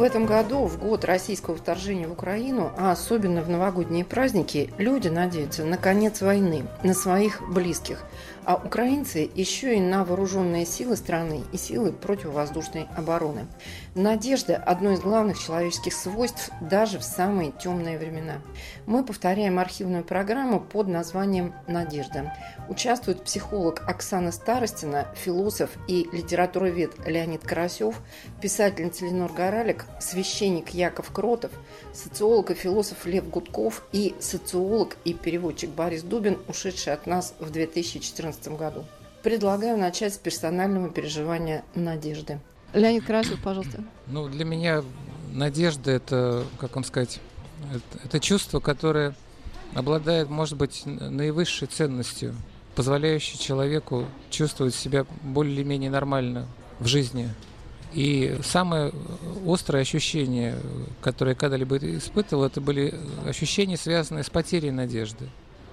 В 0.00 0.02
этом 0.02 0.24
году, 0.24 0.64
в 0.64 0.78
год 0.78 1.04
российского 1.04 1.54
вторжения 1.54 2.08
в 2.08 2.12
Украину, 2.12 2.72
а 2.78 2.90
особенно 2.90 3.42
в 3.42 3.50
новогодние 3.50 4.02
праздники, 4.02 4.72
люди 4.78 5.08
надеются 5.08 5.62
на 5.66 5.76
конец 5.76 6.22
войны, 6.22 6.64
на 6.82 6.94
своих 6.94 7.42
близких– 7.52 8.02
а 8.44 8.56
украинцы 8.56 9.30
еще 9.34 9.76
и 9.76 9.80
на 9.80 10.04
вооруженные 10.04 10.66
силы 10.66 10.96
страны 10.96 11.42
и 11.52 11.56
силы 11.56 11.92
противовоздушной 11.92 12.88
обороны. 12.96 13.46
Надежда– 13.94 14.56
одно 14.66 14.92
из 14.92 15.00
главных 15.00 15.38
человеческих 15.38 15.92
свойств 15.92 16.50
даже 16.60 16.98
в 16.98 17.02
самые 17.02 17.52
темные 17.52 17.98
времена. 17.98 18.40
Мы 18.86 19.04
повторяем 19.04 19.58
архивную 19.58 20.04
программу 20.04 20.60
под 20.60 20.88
названием 20.88 21.54
«Надежда». 21.66 22.32
Участвуют 22.68 23.24
психолог 23.24 23.82
Оксана 23.88 24.30
Старостина, 24.30 25.08
философ 25.14 25.70
и 25.88 26.08
литературовед 26.12 26.92
Леонид 27.06 27.42
Карасев, 27.42 28.00
писательница 28.40 29.06
Ленор 29.06 29.32
Горалик, 29.32 29.86
священник 30.00 30.70
Яков 30.70 31.10
Кротов, 31.12 31.50
социолог 31.92 32.52
и 32.52 32.54
философ 32.54 33.06
Лев 33.06 33.28
Гудков 33.28 33.84
и 33.92 34.14
социолог 34.20 34.96
и 35.04 35.14
переводчик 35.14 35.70
Борис 35.70 36.02
Дубин, 36.02 36.38
ушедший 36.48 36.92
от 36.92 37.06
нас 37.06 37.34
в 37.40 37.50
2014 37.50 38.30
2014 38.30 38.58
году. 38.58 38.84
Предлагаю 39.22 39.76
начать 39.76 40.14
с 40.14 40.18
персонального 40.18 40.88
переживания 40.88 41.62
надежды. 41.74 42.40
Леонид 42.72 43.04
Красов, 43.04 43.38
пожалуйста. 43.40 43.82
Ну, 44.06 44.28
для 44.28 44.44
меня 44.44 44.82
надежда– 45.32 45.90
это, 45.92 46.44
как 46.58 46.74
вам 46.74 46.84
сказать, 46.84 47.20
это, 47.74 48.04
это 48.04 48.20
чувство, 48.20 48.60
которое 48.60 49.14
обладает, 49.74 50.28
может 50.28 50.56
быть, 50.56 50.82
наивысшей 50.84 51.68
ценностью, 51.68 52.34
позволяющей 52.74 53.38
человеку 53.38 54.06
чувствовать 54.30 54.74
себя 54.74 55.06
более-менее 55.22 55.90
нормально 55.90 56.46
в 56.78 56.86
жизни. 56.86 57.28
И 57.92 58.38
самое 58.44 58.92
острое 59.46 59.82
ощущение, 59.82 60.56
которое 61.00 61.30
я 61.32 61.36
когда-либо 61.36 61.76
испытывал, 61.76 62.44
это 62.44 62.60
были 62.60 62.94
ощущения, 63.26 63.76
связанные 63.76 64.24
с 64.24 64.30
потерей 64.30 64.70
надежды 64.70 65.28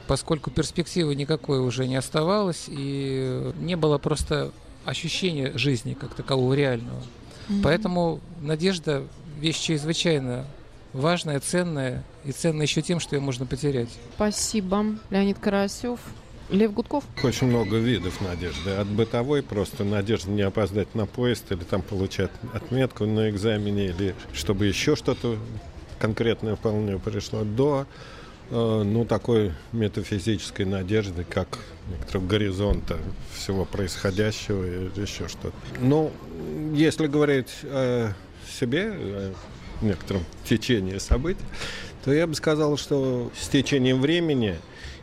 поскольку 0.08 0.50
перспективы 0.50 1.16
никакой 1.16 1.60
уже 1.60 1.88
не 1.88 1.98
оставалось, 1.98 2.66
и 2.68 3.52
не 3.60 3.76
было 3.76 3.98
просто 3.98 4.52
ощущения 4.88 5.56
жизни 5.58 5.94
как 5.94 6.16
такового 6.16 6.54
реального. 6.54 7.02
Mm-hmm. 7.50 7.62
Поэтому 7.64 8.20
надежда 8.42 9.04
вещь 9.40 9.60
чрезвычайно 9.60 10.46
важная, 10.94 11.40
ценная, 11.40 12.04
и 12.26 12.32
ценная 12.32 12.66
еще 12.66 12.82
тем, 12.82 13.00
что 13.00 13.16
ее 13.16 13.22
можно 13.22 13.46
потерять. 13.46 13.90
Спасибо. 14.16 14.98
Леонид 15.10 15.40
Карасев. 15.40 16.00
Лев 16.50 16.74
Гудков? 16.74 17.04
Очень 17.24 17.48
много 17.48 17.76
видов 17.76 18.22
надежды. 18.22 18.72
От 18.72 18.88
бытовой 18.88 19.44
просто 19.44 19.84
надежды 19.84 20.32
не 20.32 20.44
опоздать 20.44 20.96
на 20.96 21.06
поезд 21.06 21.52
или 21.52 21.64
там 21.64 21.82
получать 21.82 22.32
отметку 22.54 23.06
на 23.06 23.30
экзамене, 23.30 23.88
или 23.88 24.16
чтобы 24.32 24.66
еще 24.66 24.96
что-то 24.96 25.38
конкретное 26.00 26.56
вполне 26.56 26.98
пришло, 27.00 27.44
до 27.44 27.86
ну, 28.50 29.06
такой 29.06 29.54
метафизической 29.72 30.66
надежды, 30.66 31.26
как 31.30 31.60
некоторого 31.90 32.26
горизонта 32.28 32.98
всего 33.36 33.66
происходящего 33.66 34.66
или 34.66 35.02
еще 35.02 35.28
что-то. 35.28 35.56
Ну, 35.80 36.12
если 36.74 37.08
говорить 37.08 37.50
о 37.64 38.14
себе, 38.60 38.92
о 38.92 39.34
некотором 39.82 40.24
течении 40.46 40.98
событий, 40.98 41.44
то 42.04 42.14
я 42.14 42.28
бы 42.28 42.36
сказал, 42.36 42.78
что 42.78 43.32
с 43.40 43.48
течением 43.50 44.02
времени 44.02 44.58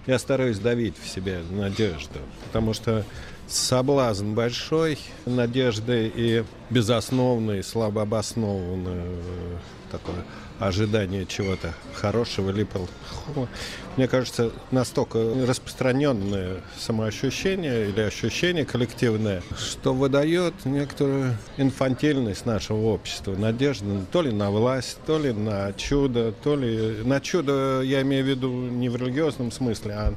я 0.06 0.18
стараюсь 0.18 0.58
давить 0.58 0.94
в 1.02 1.08
себе 1.08 1.40
надежду, 1.50 2.18
потому 2.46 2.74
что 2.74 3.04
соблазн 3.48 4.34
большой 4.34 4.98
надежды 5.26 6.10
и 6.14 6.44
безосновный, 6.70 7.62
слабо 7.62 8.02
обоснованный 8.02 9.02
э, 9.04 9.56
такой 9.90 10.14
ожидание 10.58 11.26
чего-то 11.26 11.74
хорошего 11.94 12.50
или 12.50 12.64
плохого. 12.64 13.48
Мне 13.96 14.08
кажется, 14.08 14.50
настолько 14.70 15.18
распространенное 15.46 16.60
самоощущение 16.78 17.90
или 17.90 18.00
ощущение 18.00 18.64
коллективное, 18.64 19.42
что 19.58 19.94
выдает 19.94 20.54
некоторую 20.64 21.36
инфантильность 21.56 22.46
нашего 22.46 22.86
общества, 22.86 23.36
надежду 23.36 24.04
то 24.10 24.22
ли 24.22 24.32
на 24.32 24.50
власть, 24.50 24.98
то 25.06 25.18
ли 25.18 25.32
на 25.32 25.72
чудо, 25.72 26.32
то 26.32 26.56
ли 26.56 27.02
на 27.04 27.20
чудо, 27.20 27.82
я 27.82 28.02
имею 28.02 28.24
в 28.24 28.28
виду 28.28 28.50
не 28.50 28.88
в 28.88 28.96
религиозном 28.96 29.50
смысле, 29.52 29.92
а 29.92 30.14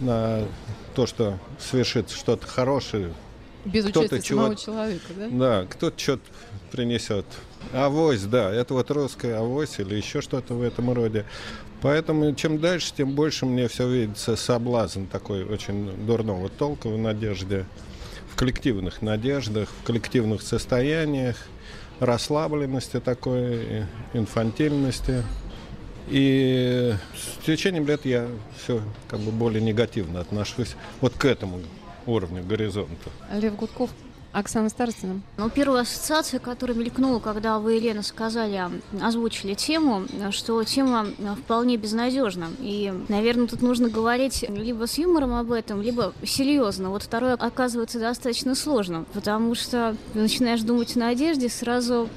на 0.00 0.44
то, 0.94 1.06
что 1.06 1.38
свершится 1.58 2.16
что-то 2.16 2.46
хорошее. 2.46 3.12
Без 3.64 3.84
участия 3.84 4.22
самого 4.22 4.54
человека, 4.54 5.06
да? 5.16 5.28
Да, 5.30 5.66
кто-то 5.68 5.98
что-то 5.98 6.22
принесет 6.70 7.26
Авось, 7.72 8.22
да, 8.22 8.52
это 8.52 8.74
вот 8.74 8.90
русская 8.90 9.38
авось 9.38 9.78
или 9.78 9.96
еще 9.96 10.20
что-то 10.20 10.54
в 10.54 10.62
этом 10.62 10.92
роде. 10.92 11.24
Поэтому 11.82 12.34
чем 12.34 12.58
дальше, 12.58 12.92
тем 12.96 13.14
больше 13.14 13.44
мне 13.44 13.68
все 13.68 13.88
видится 13.88 14.36
соблазн 14.36 15.06
такой 15.06 15.44
очень 15.44 16.06
дурного 16.06 16.48
толка 16.48 16.88
в 16.88 16.96
надежде, 16.96 17.66
в 18.30 18.36
коллективных 18.36 19.02
надеждах, 19.02 19.68
в 19.68 19.86
коллективных 19.86 20.42
состояниях, 20.42 21.36
расслабленности 22.00 23.00
такой, 23.00 23.84
инфантильности. 24.12 25.22
И 26.08 26.94
с 27.14 27.44
течением 27.44 27.86
лет 27.86 28.04
я 28.04 28.28
все 28.62 28.80
как 29.08 29.20
бы 29.20 29.32
более 29.32 29.60
негативно 29.60 30.20
отношусь 30.20 30.76
вот 31.00 31.14
к 31.14 31.24
этому 31.24 31.60
уровню 32.06 32.44
горизонта. 32.44 33.10
Лев 33.32 33.56
Гудков 33.56 33.90
Оксана 34.32 34.68
Старостина. 34.68 35.22
Ну, 35.38 35.48
первая 35.48 35.82
ассоциация, 35.82 36.38
которая 36.40 36.76
мелькнула, 36.76 37.20
когда 37.20 37.58
вы, 37.58 37.74
Елена, 37.76 38.02
сказали, 38.02 38.60
озвучили 39.02 39.54
тему, 39.54 40.04
что 40.30 40.62
тема 40.62 41.06
вполне 41.42 41.78
безнадежна. 41.78 42.48
И, 42.60 42.92
наверное, 43.08 43.46
тут 43.46 43.62
нужно 43.62 43.88
говорить 43.88 44.44
либо 44.48 44.86
с 44.86 44.98
юмором 44.98 45.34
об 45.34 45.52
этом, 45.52 45.80
либо 45.80 46.12
серьезно. 46.22 46.90
Вот 46.90 47.02
второе 47.02 47.32
оказывается 47.32 47.98
достаточно 47.98 48.54
сложно, 48.54 49.06
потому 49.14 49.54
что 49.54 49.96
начинаешь 50.12 50.60
думать 50.60 50.94
о 50.96 50.98
надежде, 50.98 51.48
сразу 51.48 52.10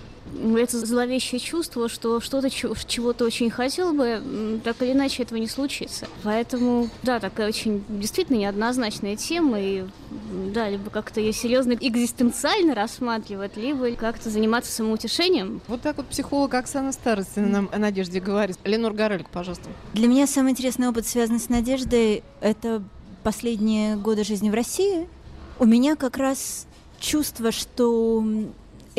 это 0.56 0.86
зловещее 0.86 1.40
чувство, 1.40 1.90
что 1.90 2.20
что-то 2.20 2.50
чего-то 2.50 3.26
очень 3.26 3.50
хотел 3.50 3.94
бы, 3.94 4.60
так 4.64 4.82
или 4.82 4.92
иначе 4.94 5.24
этого 5.24 5.38
не 5.38 5.48
случится. 5.48 6.08
Поэтому, 6.24 6.90
да, 7.04 7.20
такая 7.20 7.48
очень 7.48 7.84
действительно 7.90 8.38
неоднозначная 8.38 9.16
тема, 9.16 9.60
и 9.60 9.86
да, 10.54 10.70
либо 10.70 10.90
как-то 10.90 11.20
ее 11.20 11.34
серьезно 11.34 11.74
экзистенциально 11.74 12.76
рассматривать, 12.76 13.58
либо 13.58 13.92
как-то 13.92 14.30
заниматься 14.30 14.72
самоутешением. 14.72 15.62
Вот 15.68 15.82
так 15.82 15.98
вот 15.98 16.08
психолог 16.08 16.54
Оксана 16.54 16.92
Старостина 16.92 17.48
нам 17.48 17.70
о 17.72 17.78
надежде 17.78 18.20
говорит. 18.20 18.58
Ленор 18.64 18.94
Горелик, 18.94 19.30
пожалуйста. 19.30 19.70
Для 19.94 20.08
меня 20.08 20.28
самый 20.28 20.52
интересный 20.52 20.88
опыт, 20.88 21.08
связанный 21.08 21.40
с 21.40 21.50
надеждой, 21.50 22.24
это 22.42 22.84
последние 23.24 23.98
годы 23.98 24.24
жизни 24.24 24.50
в 24.50 24.54
России. 24.54 25.08
У 25.60 25.66
меня 25.66 25.96
как 25.96 26.18
раз 26.18 26.68
чувство, 27.00 27.52
что 27.52 28.24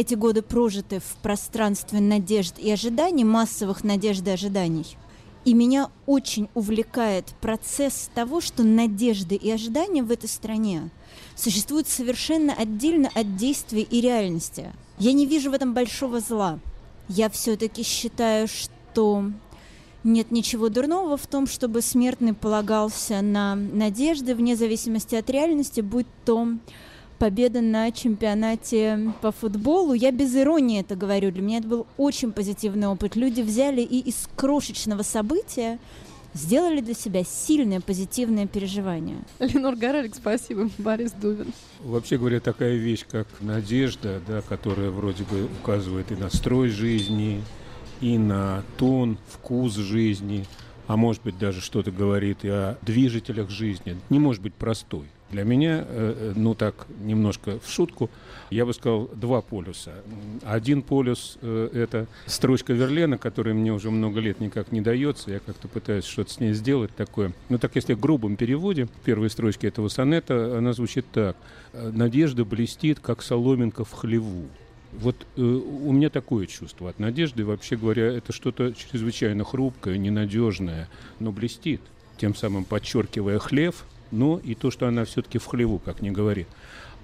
эти 0.00 0.14
годы 0.14 0.40
прожиты 0.40 0.98
в 0.98 1.16
пространстве 1.22 2.00
надежд 2.00 2.58
и 2.58 2.70
ожиданий, 2.70 3.22
массовых 3.22 3.84
надежд 3.84 4.26
и 4.26 4.30
ожиданий. 4.30 4.96
И 5.44 5.52
меня 5.52 5.90
очень 6.06 6.48
увлекает 6.54 7.26
процесс 7.42 8.10
того, 8.14 8.40
что 8.40 8.62
надежды 8.62 9.34
и 9.34 9.50
ожидания 9.50 10.02
в 10.02 10.10
этой 10.10 10.28
стране 10.28 10.88
существуют 11.36 11.86
совершенно 11.86 12.54
отдельно 12.54 13.10
от 13.14 13.36
действий 13.36 13.82
и 13.82 14.00
реальности. 14.00 14.72
Я 14.98 15.12
не 15.12 15.26
вижу 15.26 15.50
в 15.50 15.54
этом 15.54 15.74
большого 15.74 16.20
зла. 16.20 16.58
Я 17.08 17.28
все-таки 17.28 17.82
считаю, 17.82 18.48
что 18.48 19.30
нет 20.02 20.30
ничего 20.30 20.70
дурного 20.70 21.18
в 21.18 21.26
том, 21.26 21.46
чтобы 21.46 21.82
смертный 21.82 22.32
полагался 22.32 23.20
на 23.20 23.54
надежды 23.54 24.34
вне 24.34 24.56
зависимости 24.56 25.14
от 25.14 25.28
реальности, 25.28 25.82
будь 25.82 26.06
то 26.24 26.48
победа 27.20 27.60
на 27.60 27.92
чемпионате 27.92 29.12
по 29.20 29.30
футболу. 29.30 29.92
Я 29.92 30.10
без 30.10 30.34
иронии 30.34 30.80
это 30.80 30.96
говорю. 30.96 31.30
Для 31.30 31.42
меня 31.42 31.58
это 31.58 31.68
был 31.68 31.86
очень 31.98 32.32
позитивный 32.32 32.88
опыт. 32.88 33.14
Люди 33.14 33.42
взяли 33.42 33.82
и 33.82 33.98
из 34.00 34.26
крошечного 34.34 35.02
события 35.02 35.78
сделали 36.32 36.80
для 36.80 36.94
себя 36.94 37.22
сильное 37.22 37.80
позитивное 37.80 38.46
переживание. 38.46 39.18
Ленор 39.38 39.76
Горелик, 39.76 40.14
спасибо. 40.14 40.70
Борис 40.78 41.12
Дубин. 41.12 41.52
Вообще 41.80 42.16
говоря, 42.16 42.40
такая 42.40 42.76
вещь, 42.76 43.04
как 43.08 43.28
надежда, 43.40 44.22
да, 44.26 44.40
которая 44.40 44.90
вроде 44.90 45.24
бы 45.24 45.44
указывает 45.44 46.10
и 46.12 46.14
на 46.14 46.30
строй 46.30 46.70
жизни, 46.70 47.42
и 48.00 48.16
на 48.16 48.62
тон, 48.78 49.18
вкус 49.28 49.74
жизни, 49.74 50.46
а 50.86 50.96
может 50.96 51.22
быть 51.22 51.38
даже 51.38 51.60
что-то 51.60 51.90
говорит 51.90 52.44
и 52.44 52.48
о 52.48 52.78
движителях 52.80 53.50
жизни, 53.50 53.98
не 54.08 54.18
может 54.18 54.42
быть 54.42 54.54
простой. 54.54 55.04
Для 55.30 55.44
меня, 55.44 55.84
э, 55.84 55.84
э, 55.88 56.32
ну 56.34 56.54
так, 56.54 56.86
немножко 57.00 57.60
в 57.60 57.70
шутку, 57.70 58.10
я 58.50 58.66
бы 58.66 58.74
сказал, 58.74 59.08
два 59.14 59.40
полюса. 59.40 59.92
Один 60.42 60.82
полюс 60.82 61.38
э,– 61.40 61.70
это 61.72 62.08
строчка 62.26 62.72
Верлена, 62.72 63.16
которая 63.16 63.54
мне 63.54 63.72
уже 63.72 63.90
много 63.90 64.18
лет 64.20 64.40
никак 64.40 64.72
не 64.72 64.80
дается. 64.80 65.30
Я 65.30 65.38
как-то 65.38 65.68
пытаюсь 65.68 66.04
что-то 66.04 66.32
с 66.32 66.40
ней 66.40 66.52
сделать 66.52 66.94
такое. 66.96 67.32
Ну 67.48 67.58
так, 67.58 67.76
если 67.76 67.94
в 67.94 68.00
грубом 68.00 68.36
переводе 68.36 68.88
первой 69.04 69.30
строчки 69.30 69.66
этого 69.66 69.88
сонета, 69.88 70.58
она 70.58 70.72
звучит 70.72 71.06
так. 71.12 71.36
«Надежда 71.72 72.44
блестит, 72.44 72.98
как 72.98 73.22
соломинка 73.22 73.84
в 73.84 73.92
хлеву». 73.92 74.48
Вот 74.92 75.26
э, 75.36 75.40
у 75.40 75.92
меня 75.92 76.10
такое 76.10 76.46
чувство 76.46 76.90
от 76.90 76.98
надежды. 76.98 77.44
Вообще 77.44 77.76
говоря, 77.76 78.06
это 78.06 78.32
что-то 78.32 78.72
чрезвычайно 78.72 79.44
хрупкое, 79.44 79.96
ненадежное, 79.96 80.88
но 81.20 81.30
блестит, 81.30 81.80
тем 82.16 82.34
самым 82.34 82.64
подчеркивая 82.64 83.38
хлев, 83.38 83.84
но 84.10 84.38
и 84.42 84.54
то, 84.54 84.70
что 84.70 84.86
она 84.86 85.04
все-таки 85.04 85.38
в 85.38 85.46
хлеву, 85.46 85.78
как 85.78 86.00
не 86.02 86.10
говорит. 86.10 86.48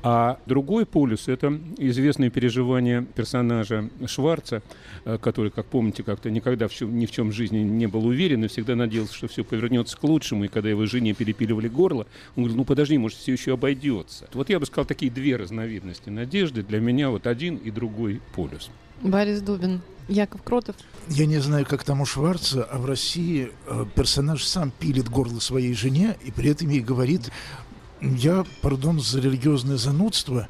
А 0.08 0.38
другой 0.46 0.86
полюс– 0.86 1.26
это 1.26 1.58
известные 1.78 2.30
переживания 2.30 3.02
персонажа 3.02 3.90
Шварца, 4.06 4.62
э, 5.04 5.18
который, 5.20 5.50
как 5.50 5.66
помните, 5.66 6.04
как-то 6.04 6.30
никогда 6.30 6.68
в 6.68 6.72
чем, 6.72 6.96
ни 6.96 7.06
в 7.06 7.10
чем 7.10 7.30
в 7.30 7.32
жизни 7.32 7.58
не 7.58 7.88
был 7.88 8.06
уверен 8.06 8.44
и 8.44 8.46
всегда 8.46 8.76
надеялся, 8.76 9.12
что 9.12 9.26
все 9.26 9.42
повернется 9.42 9.96
к 9.96 10.04
лучшему. 10.04 10.44
И 10.44 10.48
когда 10.48 10.68
его 10.68 10.86
жене 10.86 11.12
перепиливали 11.12 11.66
горло, 11.66 12.06
он 12.36 12.44
говорил, 12.44 12.58
ну 12.58 12.64
подожди, 12.64 12.96
может, 12.96 13.18
все 13.18 13.32
еще 13.32 13.54
обойдется. 13.54 14.28
Вот 14.32 14.48
я 14.48 14.60
бы 14.60 14.66
сказал, 14.66 14.84
такие 14.84 15.10
две 15.10 15.34
разновидности 15.34 16.08
надежды. 16.08 16.62
Для 16.62 16.78
меня 16.78 17.10
вот 17.10 17.26
один 17.26 17.56
и 17.56 17.72
другой 17.72 18.20
полюс. 18.36 18.70
Борис 19.02 19.40
Дубин. 19.40 19.80
Яков 20.08 20.42
Кротов. 20.42 20.76
Я 21.08 21.26
не 21.26 21.38
знаю, 21.38 21.66
как 21.66 21.82
там 21.82 22.00
у 22.00 22.06
Шварца, 22.06 22.62
а 22.62 22.78
в 22.78 22.86
России 22.86 23.50
э, 23.66 23.84
персонаж 23.94 24.44
сам 24.44 24.70
пилит 24.70 25.08
горло 25.08 25.40
своей 25.40 25.74
жене 25.74 26.16
и 26.24 26.30
при 26.30 26.50
этом 26.50 26.68
ей 26.68 26.80
говорит, 26.80 27.30
я, 28.00 28.44
пардон 28.62 29.00
за 29.00 29.20
религиозное 29.20 29.76
занудство, 29.76 30.48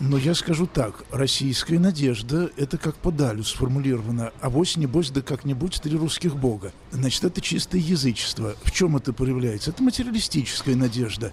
но 0.00 0.16
я 0.16 0.34
скажу 0.34 0.66
так, 0.66 1.04
российская 1.10 1.78
надежда– 1.78 2.50
это 2.56 2.78
как 2.78 2.96
по 2.96 3.12
Далю 3.12 3.44
сформулировано, 3.44 4.32
а 4.40 4.48
вось 4.48 4.76
небось 4.76 5.10
да 5.10 5.20
как-нибудь 5.20 5.80
три 5.82 5.94
русских 5.96 6.36
бога. 6.36 6.72
Значит, 6.90 7.24
это 7.24 7.40
чистое 7.42 7.80
язычество. 7.82 8.56
В 8.62 8.70
чем 8.72 8.96
это 8.96 9.12
проявляется? 9.12 9.70
Это 9.70 9.82
материалистическая 9.82 10.74
надежда. 10.74 11.32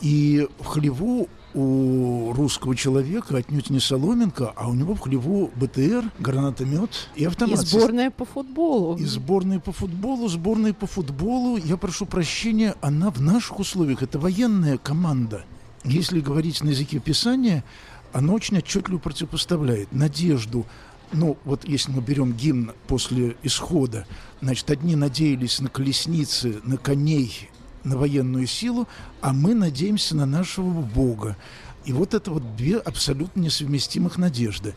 И 0.00 0.48
в 0.58 0.64
хлеву 0.64 1.28
у 1.54 2.32
русского 2.32 2.74
человека 2.74 3.36
отнюдь 3.36 3.70
не 3.70 3.80
соломинка, 3.80 4.52
а 4.56 4.68
у 4.68 4.74
него 4.74 4.94
в 4.94 5.00
хлеву 5.00 5.50
БТР, 5.56 6.10
гранатомет 6.18 7.08
и 7.14 7.24
автомат. 7.24 7.62
И 7.62 7.66
сборная 7.66 8.10
по 8.10 8.24
футболу. 8.24 8.96
И 8.96 9.04
сборная 9.04 9.60
по 9.60 9.72
футболу, 9.72 10.28
сборная 10.28 10.72
по 10.72 10.86
футболу. 10.86 11.56
Я 11.56 11.76
прошу 11.76 12.06
прощения, 12.06 12.74
она 12.80 13.10
в 13.10 13.20
наших 13.20 13.60
условиях, 13.60 14.02
это 14.02 14.18
военная 14.18 14.78
команда. 14.78 15.44
Если 15.84 16.20
говорить 16.20 16.62
на 16.62 16.70
языке 16.70 16.98
Писания, 16.98 17.64
она 18.12 18.32
очень 18.32 18.58
отчетливо 18.58 18.98
противопоставляет 18.98 19.92
надежду 19.92 20.66
ну, 21.12 21.36
вот 21.44 21.64
если 21.68 21.92
мы 21.92 22.02
берем 22.02 22.32
гимн 22.32 22.72
после 22.88 23.36
исхода, 23.42 24.06
значит, 24.40 24.68
одни 24.70 24.96
надеялись 24.96 25.60
на 25.60 25.68
колесницы, 25.68 26.60
на 26.64 26.76
коней, 26.76 27.50
на 27.84 27.96
военную 27.96 28.46
силу, 28.46 28.88
а 29.20 29.32
мы 29.32 29.54
надеемся 29.54 30.16
на 30.16 30.26
нашего 30.26 30.82
Бога. 30.82 31.36
И 31.84 31.92
вот 31.92 32.14
это 32.14 32.30
вот 32.30 32.56
две 32.56 32.78
абсолютно 32.78 33.40
несовместимых 33.40 34.16
надежды. 34.16 34.74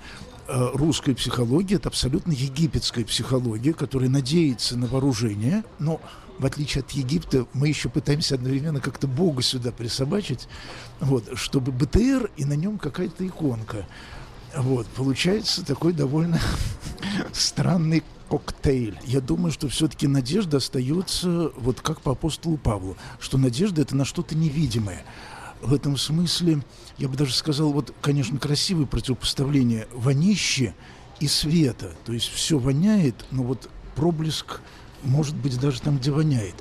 Э, 0.47 0.69
русская 0.73 1.15
психология– 1.15 1.75
это 1.77 1.89
абсолютно 1.89 2.31
египетская 2.31 3.05
психология, 3.05 3.73
которая 3.73 4.09
надеется 4.09 4.77
на 4.77 4.87
вооружение, 4.87 5.63
но 5.79 6.01
в 6.39 6.45
отличие 6.45 6.83
от 6.83 6.91
Египта, 6.91 7.47
мы 7.53 7.67
еще 7.67 7.89
пытаемся 7.89 8.35
одновременно 8.35 8.79
как-то 8.79 9.07
Бога 9.07 9.41
сюда 9.41 9.71
присобачить, 9.71 10.47
вот, 10.99 11.29
чтобы 11.33 11.71
БТР 11.71 12.29
и 12.37 12.45
на 12.45 12.53
нем 12.53 12.77
какая-то 12.77 13.25
иконка. 13.25 13.87
Вот, 14.55 14.87
получается 14.87 15.65
такой 15.65 15.93
довольно 15.93 16.39
странный 17.33 18.03
коктейль. 18.29 18.97
Я 19.05 19.21
думаю, 19.21 19.51
что 19.51 19.67
все-таки 19.69 20.07
надежда 20.07 20.57
остается, 20.57 21.51
вот 21.55 21.81
как 21.81 22.01
по 22.01 22.11
апостолу 22.11 22.57
Павлу, 22.57 22.97
что 23.19 23.37
надежда 23.37 23.81
это 23.81 23.95
на 23.95 24.05
что-то 24.05 24.35
невидимое. 24.35 25.03
В 25.61 25.73
этом 25.73 25.97
смысле, 25.97 26.61
я 26.97 27.07
бы 27.07 27.15
даже 27.15 27.33
сказал, 27.33 27.71
вот, 27.71 27.93
конечно, 28.01 28.37
красивое 28.37 28.85
противопоставление 28.85 29.87
вонище 29.93 30.75
и 31.19 31.27
света. 31.27 31.95
То 32.05 32.13
есть 32.13 32.27
все 32.27 32.59
воняет, 32.59 33.25
но 33.31 33.43
вот 33.43 33.69
проблеск 33.95 34.61
может 35.03 35.35
быть 35.35 35.59
даже 35.59 35.81
там, 35.81 35.97
где 35.97 36.11
воняет. 36.11 36.55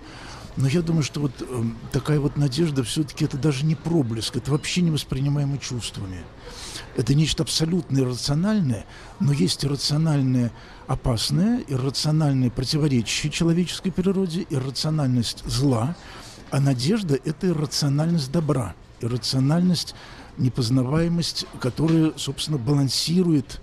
Но 0.56 0.68
я 0.68 0.80
думаю, 0.80 1.02
что 1.02 1.20
вот 1.20 1.32
э, 1.40 1.64
такая 1.92 2.18
вот 2.18 2.38
надежда 2.38 2.82
все-таки 2.82 3.26
это 3.26 3.36
даже 3.36 3.66
не 3.66 3.74
проблеск, 3.74 4.36
это 4.36 4.50
вообще 4.50 4.80
не 4.80 4.90
воспринимаемо 4.90 5.58
чувствами. 5.58 6.24
Это 6.96 7.14
нечто 7.14 7.42
абсолютно 7.42 7.98
иррациональное, 7.98 8.86
но 9.20 9.32
есть 9.32 9.64
иррациональное 9.66 10.50
опасное, 10.86 11.64
иррациональное 11.68 12.50
противоречие 12.50 13.30
человеческой 13.30 13.90
природе, 13.90 14.46
иррациональность 14.50 15.44
зла, 15.46 15.96
а 16.50 16.60
надежда– 16.60 17.18
это 17.24 17.48
иррациональность 17.48 18.30
добра, 18.30 18.74
иррациональность, 19.00 19.94
непознаваемость, 20.38 21.46
которая, 21.60 22.12
собственно, 22.16 22.58
балансирует 22.58 23.60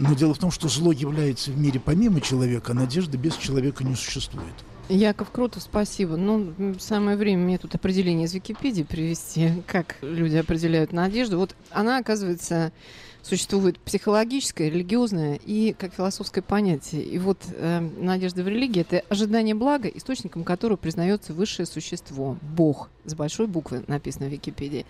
но 0.00 0.14
дело 0.14 0.32
в 0.32 0.38
том, 0.38 0.50
что 0.50 0.68
зло 0.68 0.92
является 0.92 1.50
в 1.50 1.58
мире 1.58 1.78
помимо 1.78 2.22
человека, 2.22 2.72
а 2.72 2.74
надежда 2.74 3.18
без 3.18 3.36
человека 3.36 3.84
не 3.84 3.94
существует. 3.94 4.54
Яков 4.88 5.30
Крутов, 5.30 5.62
спасибо. 5.62 6.16
Ну, 6.16 6.54
самое 6.80 7.16
время 7.16 7.44
мне 7.44 7.58
тут 7.58 7.74
определение 7.74 8.26
из 8.26 8.34
Википедии 8.34 8.82
привести, 8.82 9.62
как 9.66 9.96
люди 10.00 10.36
определяют 10.36 10.92
надежду. 10.92 11.38
Вот 11.38 11.54
она, 11.70 11.98
оказывается, 11.98 12.72
существует 13.22 13.78
психологическое, 13.80 14.70
религиозное 14.70 15.38
и 15.44 15.74
как 15.78 15.94
философское 15.94 16.42
понятие. 16.42 17.02
И 17.02 17.18
вот 17.18 17.38
э, 17.48 17.80
надежда 17.80 18.42
в 18.42 18.48
религии– 18.48 18.80
это 18.88 19.02
ожидание 19.08 19.54
блага, 19.54 19.88
источником 19.88 20.44
которого 20.44 20.76
признается 20.76 21.32
высшее 21.32 21.66
существо– 21.66 22.36
Бог. 22.42 22.88
С 23.04 23.14
большой 23.14 23.46
буквы 23.46 23.82
написано 23.86 24.26
в 24.26 24.32
Википедии. 24.32 24.84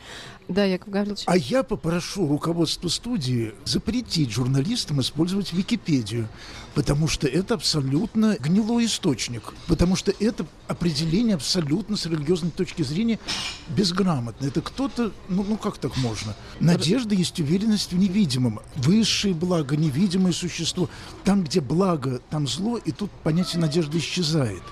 Да, 0.49 0.65
Яков 0.65 0.91
Гаврилович. 0.91 1.23
А 1.27 1.37
я 1.37 1.63
попрошу 1.63 2.27
руководство 2.27 2.89
студии 2.89 3.55
запретить 3.65 4.31
журналистам 4.31 5.01
использовать 5.01 5.53
Википедию, 5.53 6.29
потому 6.75 7.07
что 7.07 7.29
это 7.29 7.55
абсолютно 7.55 8.37
гнилой 8.41 8.87
источник, 8.87 9.55
потому 9.69 9.95
что 9.95 10.13
это 10.19 10.45
определение 10.67 11.37
абсолютно 11.37 11.97
с 11.97 12.07
религиозной 12.07 12.51
точки 12.51 12.83
зрения 12.83 13.21
безграмотно. 13.69 14.47
Это 14.47 14.61
кто-то, 14.61 15.13
ну, 15.29 15.45
ну 15.49 15.57
как 15.57 15.79
так 15.79 15.97
можно? 15.97 16.35
Надежда 16.59 17.15
есть 17.15 17.39
уверенность 17.39 17.93
в 17.93 17.99
невидимом. 18.21 18.61
Высшее 18.77 19.35
благо, 19.35 19.77
невидимое 19.77 20.33
существо. 20.33 20.89
Там, 21.25 21.45
где 21.45 21.61
благо, 21.61 22.21
там 22.31 22.47
зло, 22.47 22.77
и 22.77 22.93
тут 22.93 23.11
понятие 23.23 23.61
надежды 23.61 23.99
исчезает. 23.99 24.63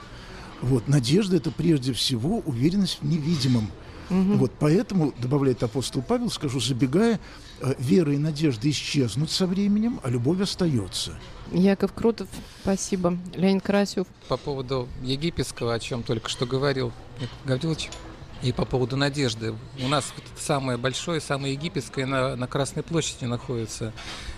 Вот, 0.61 0.89
надежда– 0.89 1.37
это 1.39 1.51
прежде 1.51 1.93
всего 1.93 2.41
уверенность 2.41 2.99
в 3.01 3.07
невидимом. 3.07 3.71
Угу. 4.11 4.35
Вот 4.39 4.53
поэтому, 4.59 5.13
добавляет 5.19 5.63
апостол 5.63 6.03
Павел, 6.03 6.31
скажу, 6.31 6.61
забегая, 6.61 7.21
э, 7.61 7.75
вера 7.79 8.13
и 8.13 8.19
надежда 8.19 8.69
исчезнут 8.71 9.31
со 9.31 9.47
временем, 9.47 10.01
а 10.03 10.11
любовь 10.11 10.41
остается. 10.41 11.13
Яков 11.53 11.93
Крутов, 11.93 12.29
спасибо. 12.63 13.19
Леонид 13.35 13.63
Карасев. 13.63 14.07
По 14.29 14.37
поводу 14.37 14.89
египетского, 15.03 15.75
о 15.75 15.79
чем 15.79 16.03
только 16.03 16.29
что 16.29 16.47
говорил 16.47 16.93
Гаврилович, 17.45 17.91
и 18.43 18.53
по 18.53 18.65
поводу 18.65 18.97
надежды. 18.97 19.55
У 19.83 19.89
нас 19.89 20.13
самое 20.37 20.79
большое, 20.79 21.21
самое 21.21 21.55
египетское 21.55 22.07
на, 22.07 22.37
на 22.37 22.47
Красной 22.47 22.83
площади 22.83 23.25
находится. 23.25 23.93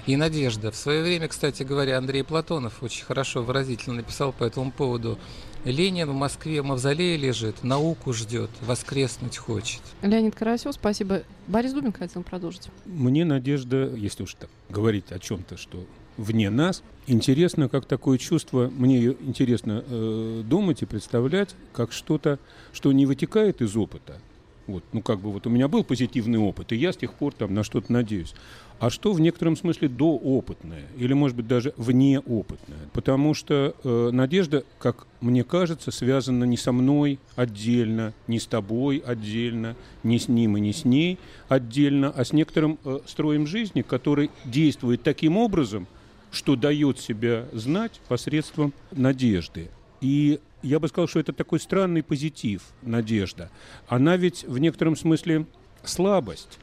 И 0.07 0.17
надежда. 0.17 0.71
В 0.71 0.77
свое 0.77 1.03
время, 1.03 1.29
кстати 1.29 1.63
говоря, 1.63 1.99
Андрей 1.99 2.25
Платонов 2.25 2.83
очень 2.83 3.05
хорошо, 3.05 3.43
выразительно 3.43 3.97
написал 3.97 4.33
по 4.33 4.45
этому 4.45 4.73
поводу. 4.73 5.19
Ленин 5.65 6.09
в 6.09 6.15
Москве 6.15 6.63
в 6.63 6.65
мавзолее 6.65 7.19
лежит, 7.19 7.63
науку 7.63 8.15
ждет, 8.15 8.51
воскреснуть 8.63 9.37
хочет. 9.37 9.83
Леонид 10.01 10.35
Карасев, 10.35 10.73
спасибо. 10.73 11.23
Борис 11.47 11.75
Дубин 11.75 11.93
хотел 11.93 12.23
продолжить. 12.23 12.69
Мне 12.87 13.27
надежда, 13.27 13.95
если 13.95 14.23
уж 14.23 14.35
так 14.35 14.49
говорить 14.71 15.13
о 15.13 15.19
чем-то, 15.19 15.59
что 15.59 15.85
вне 16.21 16.51
нас, 16.51 16.83
интересно, 17.07 17.69
как 17.69 17.87
такое 17.87 18.19
чувство, 18.19 18.71
мне 18.77 19.17
интересно 19.21 19.83
э, 19.87 20.43
думать 20.45 20.83
и 20.83 20.87
представлять, 20.87 21.57
как 21.73 21.93
что-то, 21.93 22.39
что 22.73 22.93
не 22.93 23.07
вытекает 23.07 23.63
из 23.63 23.77
опыта, 23.77 24.21
Вот, 24.67 24.85
ну, 24.93 25.01
как 25.01 25.19
бы 25.21 25.33
вот 25.33 25.47
у 25.47 25.51
меня 25.51 25.67
был 25.67 25.83
позитивный 25.83 26.39
опыт, 26.39 26.73
и 26.73 26.77
я 26.77 26.93
с 26.93 26.97
тех 26.97 27.15
пор 27.15 27.33
там 27.33 27.55
на 27.55 27.65
что-то 27.65 27.91
надеюсь. 27.91 28.35
А 28.79 28.89
что 28.89 29.13
в 29.13 29.21
некотором 29.21 29.57
смысле 29.57 29.89
доопытное, 29.89 30.85
или, 30.97 31.13
может 31.13 31.37
быть, 31.37 31.47
даже 31.47 31.75
внеопытное? 31.77 32.79
Потому 32.93 33.35
что 33.35 33.75
э, 33.83 34.11
надежда, 34.13 34.65
как 34.79 35.07
мне 35.21 35.43
кажется, 35.43 35.91
связана 35.91 36.45
не 36.45 36.57
со 36.57 36.73
мной 36.73 37.19
отдельно, 37.35 38.13
не 38.27 38.39
с 38.39 38.47
тобой 38.47 39.03
отдельно, 39.05 39.75
не 40.03 40.19
с 40.19 40.29
ним 40.29 40.57
и 40.57 40.61
не 40.61 40.73
с 40.73 40.85
ней 40.85 41.19
отдельно, 41.49 42.11
а 42.11 42.25
с 42.25 42.33
некоторым 42.33 42.79
э, 42.85 43.01
строем 43.07 43.47
жизни, 43.47 43.83
который 43.83 44.31
действует 44.45 45.03
таким 45.03 45.37
образом, 45.37 45.87
что 46.31 46.57
дает 46.57 46.99
себя 46.99 47.47
знать 47.53 48.01
посредством 48.09 48.73
надежды. 48.91 49.69
И 50.01 50.41
я 50.63 50.79
бы 50.79 50.89
сказал, 50.89 51.09
что 51.09 51.21
это 51.21 51.33
такой 51.33 51.61
странный 51.61 52.03
позитив, 52.03 52.63
надежда. 52.83 53.51
Она 53.89 54.17
ведь 54.17 54.45
в 54.45 54.59
некотором 54.59 54.97
смысле 54.97 55.47
слабость, 55.85 56.59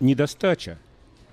недостача 0.00 0.78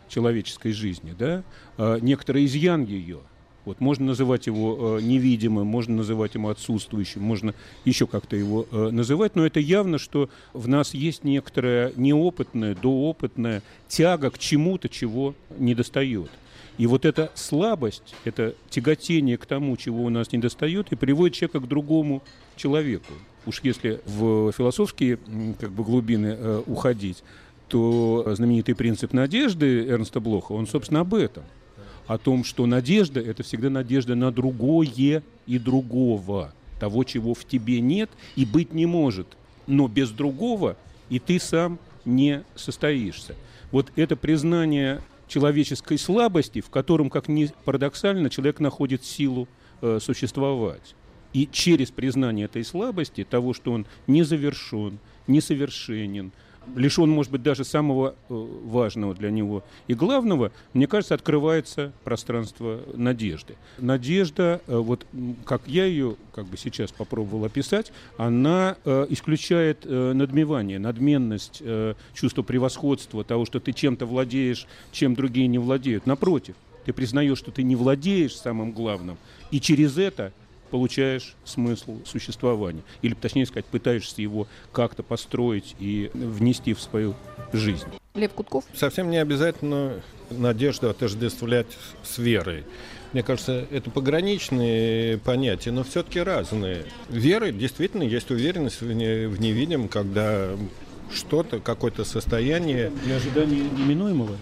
человеческой 0.09 0.71
жизни, 0.71 1.15
да, 1.17 1.43
а, 1.77 1.99
некоторый 1.99 2.45
изъян 2.45 2.85
ее. 2.85 3.19
Вот 3.65 3.79
можно 3.79 4.07
называть 4.07 4.47
его 4.47 4.97
э, 4.99 5.01
невидимым, 5.01 5.65
можно 5.65 5.95
называть 5.95 6.35
его 6.35 6.49
отсутствующим, 6.49 7.21
можно 7.21 7.53
еще 7.85 8.07
как-то 8.07 8.35
его 8.35 8.67
э, 8.69 8.89
называть, 8.89 9.37
но 9.37 9.45
это 9.45 9.61
явно, 9.61 9.99
что 9.99 10.29
в 10.51 10.67
нас 10.67 10.93
есть 10.93 11.23
некоторая 11.23 11.93
неопытная, 11.95 12.75
доопытная 12.75 13.63
тяга 13.87 14.31
к 14.31 14.37
чему-то, 14.37 14.89
чего 14.89 15.33
не 15.57 15.75
достает. 15.75 16.29
И 16.77 16.87
вот 16.87 17.05
эта 17.05 17.31
слабость, 17.35 18.15
это 18.25 18.55
тяготение 18.69 19.37
к 19.37 19.45
тому, 19.45 19.77
чего 19.77 20.03
у 20.03 20.09
нас 20.09 20.31
не 20.31 20.39
достает, 20.39 20.91
и 20.91 20.95
приводит 20.95 21.35
человека 21.35 21.59
к 21.59 21.67
другому 21.67 22.23
человеку. 22.55 23.13
Уж 23.45 23.61
если 23.63 24.01
в 24.05 24.51
философские 24.51 25.19
как 25.59 25.71
бы, 25.71 25.83
глубины 25.83 26.35
э, 26.37 26.63
уходить, 26.65 27.23
то 27.67 28.25
знаменитый 28.35 28.75
принцип 28.75 29.13
надежды 29.13 29.87
Эрнста 29.87 30.19
Блоха, 30.19 30.53
он, 30.53 30.67
собственно, 30.67 31.01
об 31.01 31.13
этом. 31.13 31.43
О 32.07 32.17
том, 32.17 32.43
что 32.43 32.65
надежда– 32.65 33.19
это 33.21 33.43
всегда 33.43 33.69
надежда 33.69 34.15
на 34.15 34.31
другое 34.31 35.23
и 35.47 35.59
другого. 35.59 36.53
Того, 36.79 37.03
чего 37.03 37.33
в 37.33 37.45
тебе 37.45 37.79
нет 37.79 38.09
и 38.35 38.45
быть 38.45 38.73
не 38.73 38.85
может. 38.85 39.27
Но 39.67 39.87
без 39.87 40.09
другого 40.09 40.75
и 41.09 41.19
ты 41.19 41.39
сам 41.39 41.79
не 42.05 42.43
состоишься. 42.55 43.35
Вот 43.71 43.91
это 43.95 44.15
признание 44.15 45.01
человеческой 45.27 45.97
слабости, 45.97 46.61
в 46.61 46.69
котором, 46.69 47.09
как 47.09 47.27
ни 47.27 47.49
парадоксально, 47.65 48.29
человек 48.29 48.59
находит 48.59 49.03
силу 49.03 49.47
э, 49.81 49.99
существовать. 50.01 50.95
И 51.33 51.47
через 51.51 51.89
признание 51.89 52.45
этой 52.45 52.63
слабости, 52.63 53.23
того, 53.23 53.53
что 53.53 53.71
он 53.71 53.87
не 54.05 54.23
завершен, 54.23 54.99
несовершенен, 55.27 56.31
лишен, 56.75 57.09
может 57.09 57.31
быть, 57.31 57.43
даже 57.43 57.63
самого 57.63 58.15
э, 58.29 58.33
важного 58.65 59.13
для 59.13 59.29
него 59.29 59.63
и 59.87 59.93
главного, 59.93 60.51
мне 60.73 60.87
кажется, 60.87 61.15
открывается 61.15 61.93
пространство 62.03 62.81
надежды. 62.93 63.55
Надежда, 63.77 64.61
э, 64.67 64.77
вот 64.77 65.05
как 65.45 65.63
я 65.67 65.85
ее 65.85 66.15
как 66.33 66.45
бы 66.45 66.57
сейчас 66.57 66.91
попробовал 66.91 67.45
описать, 67.45 67.91
она 68.17 68.77
э, 68.85 69.07
исключает 69.09 69.85
надмевание, 69.85 70.79
надменность, 70.79 71.61
чувство 72.13 72.41
превосходства, 72.41 73.23
того, 73.23 73.45
что 73.45 73.59
ты 73.59 73.73
чем-то 73.73 74.05
владеешь, 74.05 74.67
чем 74.91 75.13
другие 75.15 75.47
не 75.47 75.57
владеют. 75.57 76.05
Напротив, 76.05 76.55
ты 76.85 76.93
признаешь, 76.93 77.37
что 77.37 77.51
ты 77.51 77.63
не 77.63 77.75
владеешь 77.75 78.35
самым 78.35 78.71
главным, 78.71 79.17
и 79.51 79.59
через 79.59 79.97
это 79.97 80.33
получаешь 80.73 81.35
смысл 81.45 81.99
существования. 82.03 82.81
Или, 83.03 83.13
точнее 83.13 83.45
сказать, 83.45 83.65
пытаешься 83.65 84.23
его 84.23 84.47
как-то 84.71 85.03
построить 85.03 85.75
и 85.77 86.09
внести 86.15 86.73
в 86.73 86.81
свою 86.81 87.13
жизнь. 87.53 87.85
Лев 88.15 88.33
Кутков? 88.33 88.63
Совсем 88.73 89.11
не 89.11 89.17
обязательно 89.17 90.01
надежду 90.31 90.89
отождествлять 90.89 91.67
с 92.01 92.17
верой. 92.17 92.63
Мне 93.11 93.21
кажется, 93.21 93.67
это 93.69 93.91
пограничные 93.91 95.19
понятия, 95.19 95.69
но 95.69 95.83
все-таки 95.83 96.19
разные. 96.19 96.85
Веры 97.07 97.51
действительно 97.51 98.01
есть 98.01 98.31
уверенность 98.31 98.81
в, 98.81 98.91
не, 98.91 99.27
в 99.27 99.39
невидимом, 99.39 99.89
когда 99.89 100.57
что-то, 101.13 101.59
какое-то 101.59 102.03
состояние... 102.03 102.91
Для 103.05 103.17
ожидания 103.17 103.61
неминуемого? 103.77 104.37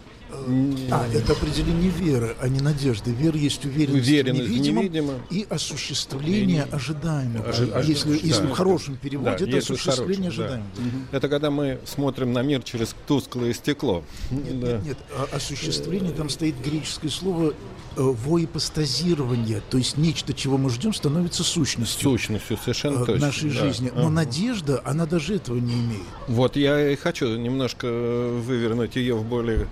А, 0.91 1.07
это 1.13 1.33
определение 1.33 1.89
веры, 1.89 2.35
а 2.39 2.47
не 2.47 2.59
надежды. 2.61 3.11
Вера 3.11 3.37
есть 3.37 3.65
уверенность, 3.65 4.07
уверенность 4.07 4.45
в 4.47 4.49
невидимом, 4.51 4.83
невидимом. 4.85 5.15
и 5.29 5.45
осуществление 5.49 6.63
ожидаемого. 6.71 7.47
Ожи- 7.49 7.83
если, 7.85 8.13
да. 8.13 8.19
если 8.23 8.45
в 8.47 8.51
хорошем 8.51 8.95
переводе, 8.95 9.37
Да, 9.37 9.45
это 9.45 9.57
осуществление 9.57 10.31
хорошем, 10.31 10.37
да. 10.37 10.45
ожидаемого. 10.45 11.05
Это 11.11 11.29
когда 11.29 11.51
мы 11.51 11.79
смотрим 11.85 12.33
на 12.33 12.41
мир 12.41 12.63
через 12.63 12.95
тусклое 13.07 13.53
стекло. 13.53 14.03
Нет, 14.31 14.59
Да. 14.59 14.67
нет, 14.73 14.83
нет. 14.85 14.97
А 15.15 15.27
осуществление, 15.35 16.11
там 16.11 16.29
стоит 16.29 16.55
греческое 16.63 17.11
слово 17.11 17.53
э, 17.97 18.01
воипостазирование, 18.01 19.61
то 19.69 19.77
есть 19.77 19.97
нечто, 19.97 20.33
чего 20.33 20.57
мы 20.57 20.69
ждем, 20.69 20.93
становится 20.93 21.43
сущностью 21.43 22.09
Сущностью, 22.09 22.57
совершенно 22.57 23.03
э, 23.03 23.05
точно. 23.05 23.27
нашей 23.27 23.49
да. 23.51 23.59
жизни. 23.59 23.91
Но 23.93 24.01
Ага. 24.01 24.09
надежда, 24.09 24.81
она 24.85 25.05
даже 25.05 25.35
этого 25.35 25.57
не 25.57 25.73
имеет. 25.73 26.01
Вот 26.27 26.55
я 26.55 26.89
и 26.91 26.95
хочу 26.95 27.35
немножко 27.37 27.87
вывернуть 27.87 28.95
ее 28.95 29.15
в 29.15 29.23
более 29.25 29.67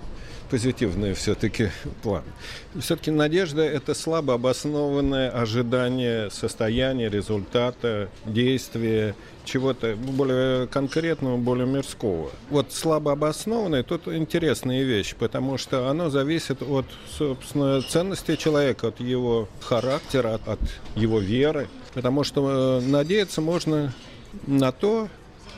позитивный 0.50 1.14
все-таки 1.14 1.70
план. 2.02 2.24
Все-таки 2.78 3.10
надежда– 3.10 3.62
это 3.62 3.94
слабо 3.94 4.34
обоснованное 4.34 5.30
ожидание 5.30 6.30
состояния, 6.30 7.08
результата, 7.08 8.08
действия, 8.26 9.14
чего-то 9.44 9.94
более 9.96 10.66
конкретного, 10.66 11.36
более 11.36 11.66
мирского. 11.66 12.30
Вот 12.50 12.72
слабо 12.72 13.12
обоснованное– 13.12 13.82
тут 13.84 14.08
интересная 14.08 14.82
вещь, 14.82 15.14
потому 15.16 15.56
что 15.56 15.88
оно 15.88 16.10
зависит 16.10 16.62
от, 16.62 16.86
собственно, 17.16 17.80
ценности 17.82 18.36
человека, 18.36 18.88
от 18.88 19.00
его 19.00 19.48
характера, 19.60 20.40
от, 20.46 20.60
его 20.96 21.20
веры. 21.20 21.68
Потому 21.94 22.24
что 22.24 22.80
э, 22.80 22.86
надеяться 22.86 23.40
можно 23.40 23.92
на 24.46 24.72
то, 24.72 25.08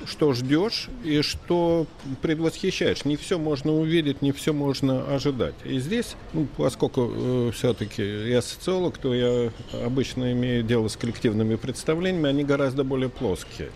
что 0.07 0.33
ждешь 0.33 0.89
и 1.05 1.23
что 1.23 1.87
предвосхищаешь. 2.21 3.05
Не 3.05 3.17
все 3.17 3.39
можно 3.39 3.73
увидеть, 3.73 4.23
не 4.23 4.33
все 4.33 4.53
можно 4.53 5.05
ожидать. 5.15 5.55
И 5.65 5.79
здесь, 5.79 6.17
ну, 6.33 6.47
поскольку 6.57 7.51
все-таки 7.53 8.03
я 8.03 8.43
социолог, 8.43 8.99
то 8.99 9.15
я 9.15 9.51
обычно 9.85 10.33
имею 10.33 10.63
дело 10.63 10.89
с 10.89 10.97
коллективными 10.97 11.57
представлениями, 11.57 12.29
они 12.29 12.45
гораздо 12.45 12.85
более 12.85 13.09
плоские. 13.09 13.71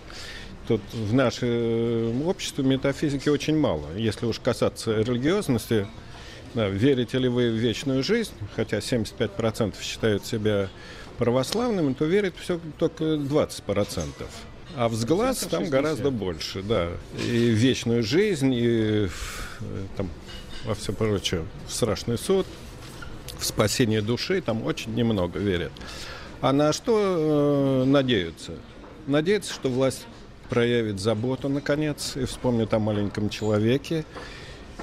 Тут 0.68 0.80
в 0.92 1.14
нашем 1.14 2.26
обществе 2.26 2.64
метафизики 2.64 3.28
очень 3.28 3.56
мало. 3.56 3.86
Если 3.96 4.26
уж 4.26 4.40
касаться 4.40 5.00
религиозности, 5.00 5.86
да, 6.54 6.68
верите 6.68 7.18
ли 7.18 7.28
вы 7.28 7.50
в 7.50 7.54
вечную 7.54 8.02
жизнь, 8.02 8.32
хотя 8.56 8.78
75% 8.78 9.74
считают 9.80 10.26
себя 10.26 10.68
православными, 11.18 11.92
то 11.92 12.04
верит 12.04 12.34
все 12.38 12.58
только 12.78 13.04
20%. 13.04 14.26
А 14.76 14.90
взгляд 14.90 15.38
там 15.38 15.64
60. 15.64 15.70
гораздо 15.70 16.10
больше, 16.10 16.62
да. 16.62 16.90
И 17.18 17.48
вечную 17.48 18.02
жизнь, 18.02 18.52
и 18.52 19.08
там, 19.96 20.10
во 20.66 20.74
все 20.74 20.92
прочее, 20.92 21.46
в 21.66 21.72
страшный 21.72 22.18
суд, 22.18 22.46
в 23.38 23.46
спасение 23.46 24.02
души, 24.02 24.42
там 24.42 24.66
очень 24.66 24.94
немного 24.94 25.38
верят. 25.38 25.72
А 26.42 26.52
на 26.52 26.74
что 26.74 27.84
э, 27.84 27.84
надеются? 27.86 28.52
Надеются, 29.06 29.54
что 29.54 29.70
власть 29.70 30.06
проявит 30.50 31.00
заботу, 31.00 31.48
наконец, 31.48 32.14
и 32.14 32.26
вспомнит 32.26 32.74
о 32.74 32.78
маленьком 32.78 33.30
человеке. 33.30 34.04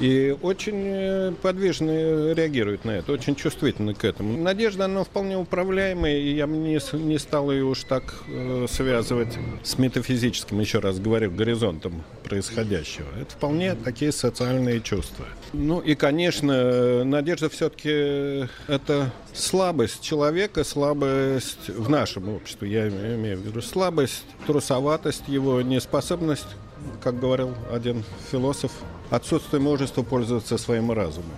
И 0.03 0.35
очень 0.41 0.83
э, 0.85 1.31
подвижно 1.41 2.33
реагирует 2.33 2.83
на 2.83 2.91
это, 2.91 3.13
очень 3.13 3.35
чувствительно 3.37 3.93
к 3.93 4.03
этому. 4.03 4.37
Надежда, 4.37 4.83
она 4.83 5.05
вполне 5.05 5.37
управляемая, 5.37 6.17
и 6.17 6.35
я 6.35 6.45
не, 6.45 6.77
не 6.97 7.17
стал 7.17 7.49
ее 7.49 7.63
уж 7.63 7.85
так 7.85 8.13
э, 8.27 8.65
связывать 8.69 9.37
с 9.63 9.77
метафизическим, 9.77 10.59
еще 10.59 10.79
раз 10.79 10.99
говорю, 10.99 11.31
горизонтом 11.31 12.03
происходящего. 12.25 13.05
Это 13.17 13.31
вполне 13.31 13.75
такие 13.75 14.11
социальные 14.11 14.81
чувства. 14.81 15.25
Ну 15.53 15.79
и, 15.79 15.95
конечно, 15.95 16.51
э, 16.51 17.03
надежда 17.05 17.47
все-таки 17.47 18.49
это 18.67 19.09
слабость 19.33 20.01
человека, 20.01 20.65
слабость 20.65 21.69
в 21.69 21.89
нашем 21.89 22.27
обществе, 22.27 22.69
я 22.69 22.87
име- 22.89 23.15
имею 23.15 23.37
в 23.37 23.45
виду 23.45 23.61
слабость, 23.61 24.25
трусоватость 24.47 25.29
его, 25.29 25.61
неспособность, 25.61 26.47
как 27.01 27.19
говорил 27.19 27.53
один 27.71 28.03
философ, 28.31 28.71
отсутствие 29.09 29.61
мужества 29.61 30.03
пользоваться 30.03 30.57
своим 30.57 30.91
разумом. 30.91 31.31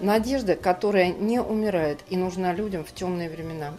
Надежда, 0.00 0.54
которая 0.54 1.12
не 1.12 1.40
умирает 1.40 2.00
и 2.10 2.16
нужна 2.16 2.52
людям 2.52 2.84
в 2.84 2.92
темные 2.92 3.30
времена. 3.30 3.72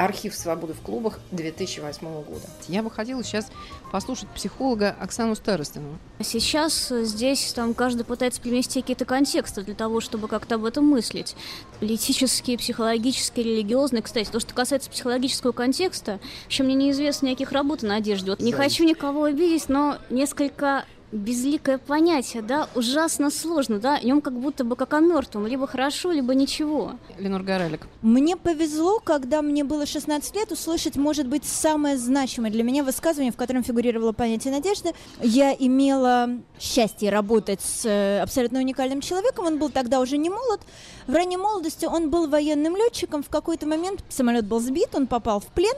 Архив 0.00 0.34
свободы 0.34 0.72
в 0.72 0.80
клубах 0.80 1.20
2008 1.30 2.06
года. 2.22 2.46
Я 2.68 2.82
бы 2.82 2.90
хотела 2.90 3.22
сейчас 3.22 3.48
послушать 3.92 4.30
психолога 4.30 4.96
Оксану 4.98 5.34
Старостину. 5.34 5.98
Сейчас 6.20 6.88
здесь 6.88 7.52
там 7.52 7.74
каждый 7.74 8.04
пытается 8.04 8.40
привнести 8.40 8.80
какие-то 8.80 9.04
контексты 9.04 9.62
для 9.62 9.74
того, 9.74 10.00
чтобы 10.00 10.26
как-то 10.26 10.54
об 10.54 10.64
этом 10.64 10.86
мыслить. 10.86 11.36
Политические, 11.80 12.56
психологические, 12.56 13.44
религиозные. 13.44 14.00
Кстати, 14.00 14.30
то, 14.30 14.40
что 14.40 14.54
касается 14.54 14.88
психологического 14.88 15.52
контекста, 15.52 16.18
еще 16.48 16.62
мне 16.62 16.76
неизвестно 16.76 17.26
никаких 17.26 17.52
работ 17.52 17.82
на 17.82 17.96
одежде. 17.96 18.30
Вот 18.30 18.40
не 18.40 18.52
хочу 18.52 18.84
никого 18.84 19.24
обидеть, 19.24 19.68
но 19.68 19.98
несколько 20.08 20.86
безликое 21.12 21.78
понятие, 21.78 22.42
да, 22.42 22.68
ужасно 22.74 23.30
сложно, 23.30 23.78
да, 23.78 23.96
о 23.96 24.02
нем 24.02 24.20
как 24.20 24.34
будто 24.34 24.64
бы 24.64 24.76
как 24.76 24.94
о 24.94 25.00
мертвом, 25.00 25.46
либо 25.46 25.66
хорошо, 25.66 26.12
либо 26.12 26.34
ничего. 26.34 26.92
Ленор 27.18 27.42
Горалик. 27.42 27.86
Мне 28.02 28.36
повезло, 28.36 29.00
когда 29.00 29.42
мне 29.42 29.64
было 29.64 29.86
16 29.86 30.34
лет, 30.36 30.52
услышать, 30.52 30.96
может 30.96 31.26
быть, 31.26 31.44
самое 31.44 31.96
значимое 31.96 32.50
для 32.50 32.62
меня 32.62 32.84
высказывание, 32.84 33.32
в 33.32 33.36
котором 33.36 33.64
фигурировало 33.64 34.12
понятие 34.12 34.52
надежды. 34.52 34.92
Я 35.20 35.52
имела 35.52 36.30
счастье 36.58 37.10
работать 37.10 37.60
с 37.60 37.84
э, 37.84 38.20
абсолютно 38.20 38.60
уникальным 38.60 39.00
человеком, 39.00 39.46
он 39.46 39.58
был 39.58 39.70
тогда 39.70 40.00
уже 40.00 40.16
не 40.16 40.30
молод. 40.30 40.60
В 41.06 41.14
ранней 41.14 41.36
молодости 41.36 41.86
он 41.86 42.10
был 42.10 42.28
военным 42.28 42.76
летчиком, 42.76 43.22
в 43.22 43.28
какой-то 43.28 43.66
момент 43.66 44.04
самолет 44.08 44.46
был 44.46 44.60
сбит, 44.60 44.94
он 44.94 45.06
попал 45.06 45.40
в 45.40 45.46
плен 45.46 45.74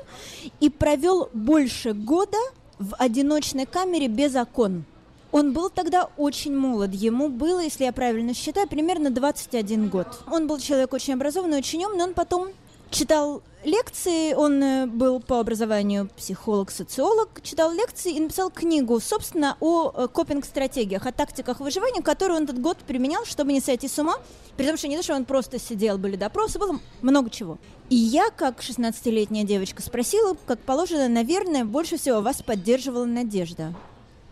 и 0.60 0.68
провел 0.68 1.30
больше 1.32 1.92
года 1.94 2.36
в 2.78 2.94
одиночной 2.98 3.64
камере 3.64 4.08
без 4.08 4.34
окон. 4.34 4.84
Он 5.32 5.54
был 5.54 5.70
тогда 5.70 6.08
очень 6.18 6.54
молод. 6.54 6.92
Ему 6.92 7.28
было, 7.28 7.60
если 7.60 7.84
я 7.84 7.92
правильно 7.92 8.34
считаю, 8.34 8.68
примерно 8.68 9.10
21 9.10 9.88
год. 9.88 10.06
Он 10.30 10.46
был 10.46 10.58
человек 10.58 10.92
очень 10.92 11.14
образованный, 11.14 11.58
очень 11.58 11.84
умный. 11.84 12.04
Он 12.04 12.14
потом 12.14 12.48
читал 12.90 13.42
лекции, 13.64 14.34
он 14.34 14.62
э, 14.62 14.86
был 14.86 15.20
по 15.20 15.40
образованию 15.40 16.10
психолог-социолог, 16.16 17.40
читал 17.42 17.72
лекции 17.72 18.12
и 18.12 18.20
написал 18.20 18.50
книгу, 18.50 19.00
собственно, 19.00 19.56
о 19.60 19.90
э, 19.90 20.08
копинг-стратегиях, 20.08 21.06
о 21.06 21.12
тактиках 21.12 21.60
выживания, 21.60 22.02
которые 22.02 22.38
он 22.38 22.44
этот 22.44 22.60
год 22.60 22.78
применял, 22.78 23.24
чтобы 23.24 23.52
не 23.52 23.60
сойти 23.60 23.88
с 23.88 23.98
ума, 23.98 24.16
при 24.56 24.66
том, 24.66 24.76
что 24.76 24.88
не 24.88 24.96
то, 24.96 25.02
что 25.02 25.14
он 25.14 25.24
просто 25.24 25.58
сидел, 25.58 25.96
были 25.96 26.16
допросы, 26.16 26.58
было 26.58 26.78
много 27.00 27.30
чего. 27.30 27.58
И 27.88 27.96
я, 27.96 28.30
как 28.30 28.60
16-летняя 28.60 29.44
девочка, 29.44 29.80
спросила, 29.80 30.36
как 30.46 30.60
положено, 30.60 31.08
наверное, 31.08 31.64
больше 31.64 31.96
всего 31.96 32.20
вас 32.20 32.42
поддерживала 32.42 33.04
Надежда. 33.04 33.74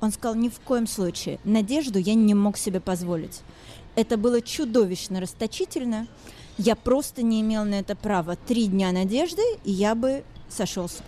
Он 0.00 0.12
сказал, 0.12 0.34
ни 0.34 0.48
в 0.48 0.60
коем 0.60 0.86
случае. 0.86 1.38
Надежду 1.44 1.98
я 1.98 2.14
не 2.14 2.34
мог 2.34 2.56
себе 2.56 2.80
позволить. 2.80 3.40
Это 3.96 4.16
было 4.16 4.40
чудовищно 4.40 5.20
расточительно. 5.20 6.06
Я 6.58 6.76
просто 6.76 7.22
не 7.22 7.40
имел 7.40 7.64
на 7.64 7.80
это 7.80 7.96
права. 7.96 8.36
Три 8.36 8.66
дня 8.66 8.92
надежды, 8.92 9.42
и 9.64 9.70
я 9.70 9.94
бы 9.94 10.24
сошелся. 10.48 11.02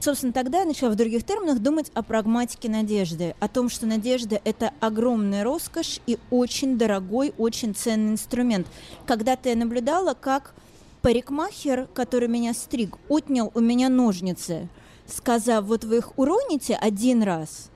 Собственно, 0.00 0.32
тогда 0.32 0.60
я 0.60 0.64
начала 0.64 0.90
в 0.90 0.96
других 0.96 1.24
терминах 1.24 1.58
думать 1.58 1.90
о 1.92 2.02
прагматике 2.02 2.70
надежды, 2.70 3.34
о 3.38 3.48
том, 3.48 3.68
что 3.68 3.84
надежда– 3.84 4.40
это 4.44 4.72
огромная 4.80 5.44
роскошь 5.44 6.00
и 6.06 6.18
очень 6.30 6.78
дорогой, 6.78 7.34
очень 7.36 7.74
ценный 7.74 8.12
инструмент. 8.12 8.66
Когда-то 9.06 9.50
я 9.50 9.56
наблюдала, 9.56 10.14
как 10.14 10.54
парикмахер, 11.02 11.86
который 11.92 12.28
меня 12.28 12.54
стриг, 12.54 12.96
отнял 13.10 13.50
у 13.54 13.60
меня 13.60 13.90
ножницы, 13.90 14.68
сказав, 15.06 15.66
вот 15.66 15.84
вы 15.84 15.98
их 15.98 16.18
уроните 16.18 16.76
один 16.76 17.22
раз, 17.22 17.69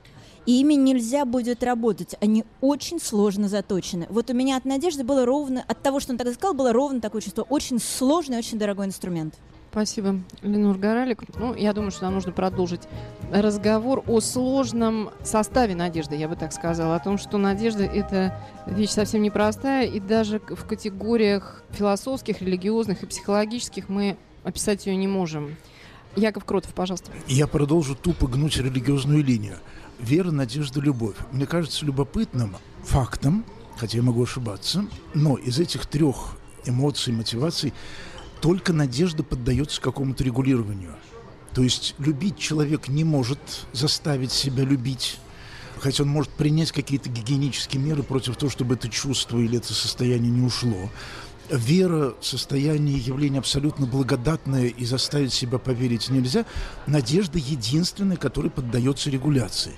и 0.45 0.59
ими 0.61 0.73
нельзя 0.75 1.25
будет 1.25 1.63
работать. 1.63 2.15
Они 2.21 2.45
очень 2.61 2.99
сложно 2.99 3.47
заточены. 3.47 4.07
Вот 4.09 4.29
у 4.29 4.33
меня 4.33 4.57
от 4.57 4.65
Надежды 4.65 5.03
было 5.03 5.25
ровно, 5.25 5.63
от 5.67 5.81
того, 5.81 5.99
что 5.99 6.11
он 6.11 6.17
тогда 6.17 6.33
сказал, 6.33 6.53
было 6.53 6.71
ровно 6.73 7.01
такое 7.01 7.21
чувство. 7.21 7.43
Очень 7.43 7.79
сложный, 7.79 8.37
очень 8.37 8.59
дорогой 8.59 8.85
инструмент. 8.85 9.35
Спасибо, 9.71 10.21
Ленур 10.41 10.77
Горалик. 10.77 11.23
Ну, 11.37 11.53
я 11.53 11.73
думаю, 11.73 11.91
что 11.91 12.05
нам 12.05 12.13
нужно 12.13 12.31
продолжить 12.31 12.83
разговор 13.29 14.05
о 14.07 14.21
сложном 14.21 15.09
составе 15.21 15.75
надежды, 15.75 16.15
я 16.15 16.29
бы 16.29 16.37
так 16.37 16.53
сказала, 16.53 16.95
о 16.95 16.99
том, 16.99 17.17
что 17.17 17.37
надежда– 17.37 17.83
это 17.83 18.39
вещь 18.67 18.91
совсем 18.91 19.21
непростая, 19.21 19.85
и 19.85 19.99
даже 19.99 20.39
в 20.39 20.65
категориях 20.65 21.61
философских, 21.71 22.41
религиозных 22.41 23.03
и 23.03 23.05
психологических 23.05 23.89
мы 23.89 24.15
описать 24.45 24.85
ее 24.85 24.95
не 24.95 25.07
можем. 25.07 25.57
Яков 26.15 26.45
Кротов, 26.45 26.73
пожалуйста. 26.73 27.11
Я 27.27 27.45
продолжу 27.45 27.95
тупо 27.95 28.27
гнуть 28.27 28.55
религиозную 28.55 29.21
линию 29.21 29.57
вера, 29.99 30.31
надежда, 30.31 30.79
любовь. 30.79 31.15
Мне 31.31 31.45
кажется 31.45 31.85
любопытным 31.85 32.55
фактом, 32.83 33.45
хотя 33.77 33.97
я 33.97 34.03
могу 34.03 34.23
ошибаться, 34.23 34.85
но 35.13 35.35
из 35.35 35.59
этих 35.59 35.85
трех 35.85 36.37
эмоций, 36.65 37.13
мотиваций 37.13 37.73
только 38.41 38.73
надежда 38.73 39.23
поддается 39.23 39.81
какому-то 39.81 40.23
регулированию. 40.23 40.95
То 41.53 41.63
есть 41.63 41.95
любить 41.97 42.37
человек 42.37 42.87
не 42.87 43.03
может 43.03 43.39
заставить 43.71 44.31
себя 44.31 44.63
любить, 44.63 45.17
хотя 45.79 46.03
он 46.03 46.09
может 46.09 46.31
принять 46.31 46.71
какие-то 46.71 47.09
гигиенические 47.09 47.81
меры 47.81 48.03
против 48.03 48.35
того, 48.35 48.49
чтобы 48.49 48.75
это 48.75 48.89
чувство 48.89 49.39
или 49.39 49.57
это 49.57 49.73
состояние 49.73 50.31
не 50.31 50.45
ушло 50.45 50.89
вера, 51.49 52.15
состояние 52.21 52.97
явления 52.97 53.39
абсолютно 53.39 53.85
благодатное 53.85 54.67
и 54.67 54.85
заставить 54.85 55.33
себя 55.33 55.57
поверить 55.57 56.09
нельзя, 56.09 56.45
надежда 56.87 57.37
единственная, 57.37 58.17
которая 58.17 58.51
поддается 58.51 59.09
регуляции. 59.09 59.73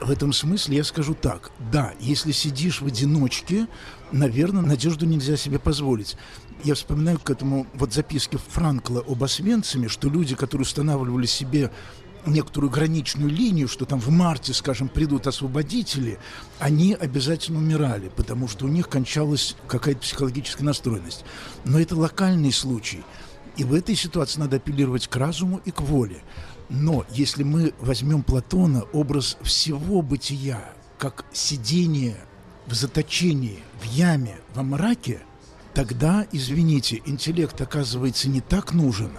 В 0.00 0.10
этом 0.10 0.32
смысле 0.32 0.76
я 0.76 0.84
скажу 0.84 1.14
так. 1.14 1.50
Да, 1.72 1.92
если 1.98 2.30
сидишь 2.30 2.80
в 2.80 2.86
одиночке, 2.86 3.66
наверное, 4.12 4.62
надежду 4.62 5.06
нельзя 5.06 5.36
себе 5.36 5.58
позволить. 5.58 6.16
Я 6.64 6.74
вспоминаю 6.74 7.18
к 7.18 7.30
этому 7.30 7.66
вот 7.74 7.92
записке 7.92 8.38
Франкла 8.38 9.00
об 9.06 9.22
Освенциме, 9.22 9.88
что 9.88 10.08
люди, 10.08 10.34
которые 10.34 10.64
устанавливали 10.64 11.26
себе 11.26 11.72
некоторую 12.30 12.70
граничную 12.70 13.30
линию, 13.30 13.68
что 13.68 13.84
там 13.84 14.00
в 14.00 14.10
марте, 14.10 14.52
скажем, 14.52 14.88
придут 14.88 15.26
освободители, 15.26 16.18
они 16.58 16.94
обязательно 16.94 17.58
умирали, 17.58 18.10
потому 18.14 18.48
что 18.48 18.66
у 18.66 18.68
них 18.68 18.88
кончалась 18.88 19.56
какая-то 19.66 20.00
психологическая 20.00 20.64
настроенность. 20.64 21.24
Но 21.64 21.80
это 21.80 21.96
локальный 21.96 22.52
случай. 22.52 23.02
И 23.56 23.64
в 23.64 23.74
этой 23.74 23.96
ситуации 23.96 24.40
надо 24.40 24.56
апеллировать 24.56 25.08
к 25.08 25.16
разуму 25.16 25.60
и 25.64 25.70
к 25.70 25.80
воле. 25.80 26.22
Но 26.68 27.04
если 27.10 27.42
мы 27.42 27.74
возьмем 27.80 28.22
Платона, 28.22 28.82
образ 28.92 29.36
всего 29.42 30.02
бытия, 30.02 30.62
как 30.98 31.24
сидение 31.32 32.16
в 32.66 32.74
заточении, 32.74 33.60
в 33.80 33.84
яме, 33.84 34.36
во 34.54 34.62
мраке, 34.62 35.20
тогда, 35.74 36.26
извините, 36.32 37.02
интеллект 37.06 37.60
оказывается 37.60 38.28
не 38.28 38.40
так 38.40 38.72
нужен, 38.72 39.12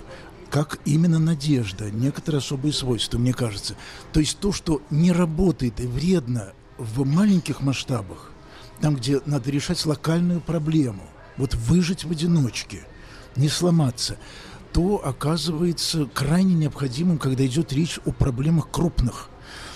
как 0.49 0.79
именно 0.85 1.19
надежда, 1.19 1.91
некоторые 1.91 2.39
особые 2.39 2.73
свойства, 2.73 3.17
мне 3.17 3.33
кажется. 3.33 3.75
То 4.13 4.19
есть 4.19 4.39
то, 4.39 4.51
что 4.51 4.81
не 4.89 5.11
работает 5.11 5.79
и 5.79 5.87
вредно 5.87 6.53
в 6.77 7.05
маленьких 7.05 7.61
масштабах, 7.61 8.31
там, 8.81 8.95
где 8.95 9.21
надо 9.25 9.51
решать 9.51 9.85
локальную 9.85 10.41
проблему, 10.41 11.03
вот 11.37 11.53
выжить 11.53 12.03
в 12.03 12.11
одиночке, 12.11 12.85
не 13.35 13.49
сломаться, 13.49 14.17
то 14.73 15.01
оказывается 15.03 16.05
крайне 16.13 16.53
необходимым, 16.53 17.17
когда 17.17 17.45
идет 17.45 17.73
речь 17.73 17.99
о 18.05 18.11
проблемах 18.11 18.69
крупных. 18.69 19.29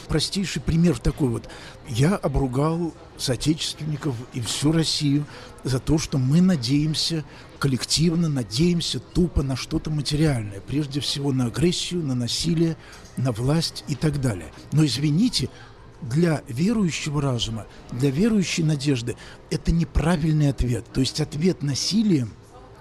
Простейший 0.08 0.62
пример 0.62 1.00
такой 1.00 1.30
вот. 1.30 1.50
Я 1.88 2.16
обругал 2.16 2.94
соотечественников 3.18 4.16
и 4.34 4.42
всю 4.42 4.72
Россию 4.72 5.26
за 5.64 5.80
то, 5.80 5.98
что 5.98 6.18
мы 6.18 6.42
надеемся 6.42 7.24
коллективно 7.64 8.28
надеемся 8.28 9.00
тупо 9.00 9.42
на 9.42 9.56
что-то 9.56 9.90
материальное, 9.90 10.60
прежде 10.60 11.00
всего 11.00 11.32
на 11.32 11.46
агрессию, 11.46 12.04
на 12.04 12.14
насилие, 12.14 12.76
на 13.16 13.32
власть 13.32 13.86
и 13.88 13.96
так 13.96 14.20
далее. 14.20 14.52
Но 14.74 14.86
извините, 14.86 15.50
для 16.02 16.44
верующего 16.50 17.22
разума, 17.22 17.66
для 17.90 18.10
верующей 18.10 18.66
надежды 18.66 19.16
это 19.50 19.72
неправильный 19.72 20.50
ответ. 20.50 20.86
То 20.92 21.00
есть 21.00 21.22
ответ 21.22 21.64
насилием, 21.64 22.34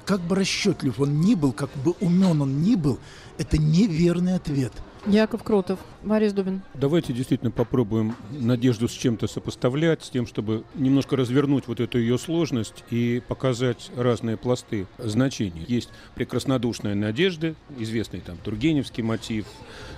как 0.04 0.20
бы 0.20 0.34
расчетлив 0.34 0.98
он 0.98 1.20
ни 1.20 1.36
был, 1.36 1.52
как 1.52 1.70
бы 1.84 1.92
умен 2.00 2.42
он 2.42 2.60
ни 2.62 2.74
был, 2.74 2.98
это 3.38 3.58
неверный 3.58 4.34
ответ– 4.34 4.72
Яков 5.06 5.42
Кротов, 5.42 5.80
Борис 6.04 6.32
Дубин. 6.32 6.62
Давайте 6.74 7.12
действительно 7.12 7.50
попробуем 7.50 8.14
надежду 8.30 8.88
с 8.88 8.92
чем-то 8.92 9.26
сопоставлять, 9.26 10.04
с 10.04 10.10
тем, 10.10 10.26
чтобы 10.28 10.64
немножко 10.74 11.16
развернуть 11.16 11.66
вот 11.66 11.80
эту 11.80 11.98
ее 11.98 12.18
сложность 12.18 12.84
и 12.90 13.20
показать 13.26 13.90
разные 13.96 14.36
пласты 14.36 14.86
значений. 14.98 15.64
Есть 15.66 15.90
прекраснодушная 16.14 16.94
надежда, 16.94 17.54
известный 17.78 18.20
там 18.20 18.36
Тургеневский 18.36 19.02
мотив, 19.02 19.46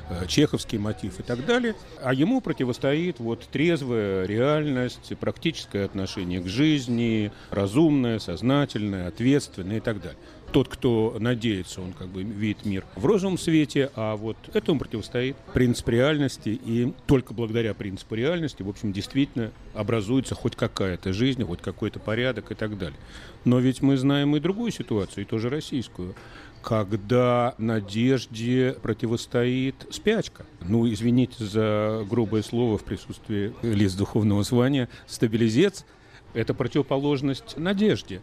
э, 0.08 0.26
чеховский 0.26 0.78
мотив 0.78 1.20
и 1.20 1.22
так 1.22 1.44
далее, 1.44 1.74
а 2.02 2.14
ему 2.14 2.40
противостоит 2.40 3.18
вот 3.18 3.46
трезвая 3.52 4.24
реальность, 4.24 5.12
практическое 5.20 5.84
отношение 5.84 6.40
к 6.40 6.46
жизни, 6.46 7.30
разумное, 7.50 8.18
сознательное, 8.18 9.08
ответственное 9.08 9.76
и 9.76 9.80
так 9.80 10.00
далее 10.00 10.18
тот, 10.54 10.68
кто 10.68 11.16
надеется, 11.18 11.82
он 11.82 11.92
как 11.92 12.06
бы 12.06 12.22
видит 12.22 12.64
мир 12.64 12.84
в 12.94 13.04
розовом 13.06 13.38
свете, 13.38 13.90
а 13.96 14.14
вот 14.14 14.36
этому 14.52 14.78
противостоит 14.78 15.34
принцип 15.52 15.88
реальности, 15.88 16.48
и 16.64 16.94
только 17.06 17.34
благодаря 17.34 17.74
принципу 17.74 18.14
реальности, 18.14 18.62
в 18.62 18.68
общем, 18.68 18.92
действительно 18.92 19.50
образуется 19.74 20.36
хоть 20.36 20.54
какая-то 20.54 21.12
жизнь, 21.12 21.42
хоть 21.42 21.60
какой-то 21.60 21.98
порядок 21.98 22.52
и 22.52 22.54
так 22.54 22.78
далее. 22.78 22.96
Но 23.44 23.58
ведь 23.58 23.82
мы 23.82 23.96
знаем 23.96 24.36
и 24.36 24.40
другую 24.40 24.70
ситуацию, 24.70 25.24
и 25.24 25.26
тоже 25.26 25.50
российскую, 25.50 26.14
когда 26.62 27.56
надежде 27.58 28.76
противостоит 28.80 29.74
спячка. 29.90 30.46
Ну, 30.60 30.88
извините 30.88 31.44
за 31.44 32.06
грубое 32.08 32.44
слово 32.44 32.78
в 32.78 32.84
присутствии 32.84 33.52
лиц 33.62 33.94
духовного 33.94 34.44
звания, 34.44 34.88
стабилизец– 35.08 35.84
это 36.34 36.52
противоположность 36.54 37.56
надежде. 37.56 38.20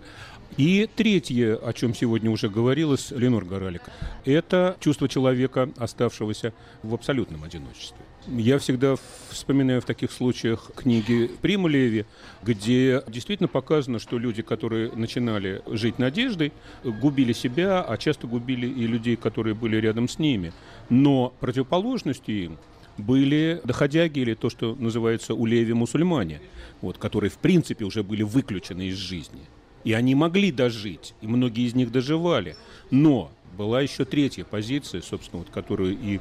И 0.57 0.89
третье, 0.95 1.55
о 1.55 1.71
чем 1.71 1.95
сегодня 1.95 2.29
уже 2.29 2.49
говорилось, 2.49 3.11
Ленор 3.11 3.45
Горалик, 3.45 3.83
это 4.25 4.75
чувство 4.81 5.07
человека, 5.07 5.69
оставшегося 5.77 6.53
в 6.83 6.93
абсолютном 6.93 7.45
одиночестве. 7.45 7.97
Я 8.27 8.59
всегда 8.59 8.95
вспоминаю 9.29 9.81
в 9.81 9.85
таких 9.85 10.11
случаях 10.11 10.69
книги 10.75 11.31
Прима 11.41 11.69
Леви, 11.69 12.05
где 12.43 13.01
действительно 13.07 13.47
показано, 13.47 13.97
что 13.97 14.19
люди, 14.19 14.41
которые 14.41 14.91
начинали 14.91 15.61
жить 15.67 15.97
надеждой, 15.97 16.51
губили 16.83 17.33
себя, 17.33 17.81
а 17.81 17.97
часто 17.97 18.27
губили 18.27 18.67
и 18.67 18.85
людей, 18.87 19.15
которые 19.15 19.55
были 19.55 19.77
рядом 19.77 20.07
с 20.09 20.19
ними. 20.19 20.51
Но 20.89 21.33
противоположностью 21.39 22.43
им 22.43 22.57
были 22.97 23.61
доходяги 23.63 24.19
или 24.19 24.33
то, 24.33 24.49
что 24.49 24.75
называется 24.75 25.33
у 25.33 25.45
Леви 25.45 25.73
мусульмане, 25.73 26.41
вот, 26.81 26.97
которые 26.97 27.29
в 27.29 27.37
принципе 27.37 27.85
уже 27.85 28.03
были 28.03 28.23
выключены 28.23 28.87
из 28.87 28.95
жизни. 28.95 29.41
И 29.83 29.93
они 29.93 30.13
могли 30.15 30.51
дожить, 30.51 31.13
и 31.21 31.27
многие 31.27 31.65
из 31.65 31.73
них 31.73 31.91
доживали. 31.91 32.55
Но 32.91 33.31
была 33.57 33.81
еще 33.81 34.05
третья 34.05 34.43
позиция, 34.43 35.01
собственно, 35.01 35.39
вот, 35.39 35.49
которую 35.49 35.97
и 35.97 36.19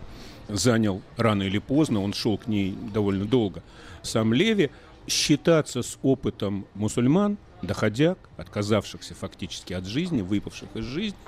занял 0.49 1.03
рано 1.17 1.43
или 1.43 1.59
поздно, 1.59 2.03
он 2.03 2.13
шел 2.13 2.39
к 2.39 2.47
ней 2.47 2.75
довольно 2.93 3.25
долго. 3.25 3.63
Сам 4.03 4.33
Леви 4.33 4.71
считаться 5.07 5.83
с 5.83 5.99
опытом 6.03 6.67
мусульман, 6.75 7.39
доходяг, 7.63 8.19
отказавшихся 8.37 9.15
фактически 9.15 9.73
от 9.73 9.87
жизни, 9.87 10.23
выпавших 10.23 10.69
из 10.75 10.85
жизни, 10.85 11.19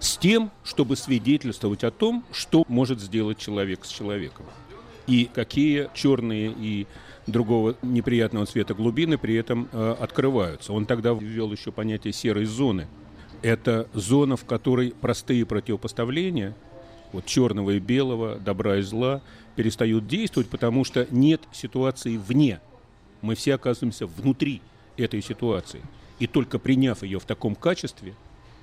с 0.00 0.16
тем, 0.16 0.50
чтобы 0.62 0.96
свидетельствовать 0.96 1.84
о 1.84 1.90
том, 1.90 2.24
что 2.32 2.64
может 2.68 3.00
сделать 3.00 3.38
человек 3.38 3.84
с 3.84 3.88
человеком. 3.88 4.46
И 5.06 5.28
какие 5.32 5.90
черные 5.94 6.54
и 6.56 6.86
другого 7.26 7.76
неприятного 7.82 8.46
цвета 8.46 8.74
глубины 8.74 9.18
при 9.18 9.34
этом 9.34 9.68
э, 9.72 9.96
открываются. 9.98 10.72
Он 10.72 10.86
тогда 10.86 11.12
ввел 11.12 11.50
еще 11.52 11.72
понятие 11.72 12.12
серой 12.12 12.44
зоны. 12.44 12.86
Это 13.42 13.88
зона, 13.92 14.36
в 14.36 14.44
которой 14.44 14.94
простые 14.98 15.44
противопоставления, 15.44 16.54
вот 17.12 17.26
черного 17.26 17.72
и 17.72 17.78
белого, 17.78 18.36
добра 18.36 18.78
и 18.78 18.82
зла, 18.82 19.22
перестают 19.56 20.06
действовать, 20.06 20.48
потому 20.48 20.84
что 20.84 21.06
нет 21.10 21.42
ситуации 21.52 22.16
вне. 22.16 22.60
Мы 23.20 23.34
все 23.34 23.54
оказываемся 23.54 24.06
внутри 24.06 24.60
этой 24.96 25.22
ситуации. 25.22 25.82
И 26.18 26.26
только 26.26 26.58
приняв 26.58 27.02
ее 27.02 27.18
в 27.18 27.24
таком 27.24 27.54
качестве 27.54 28.14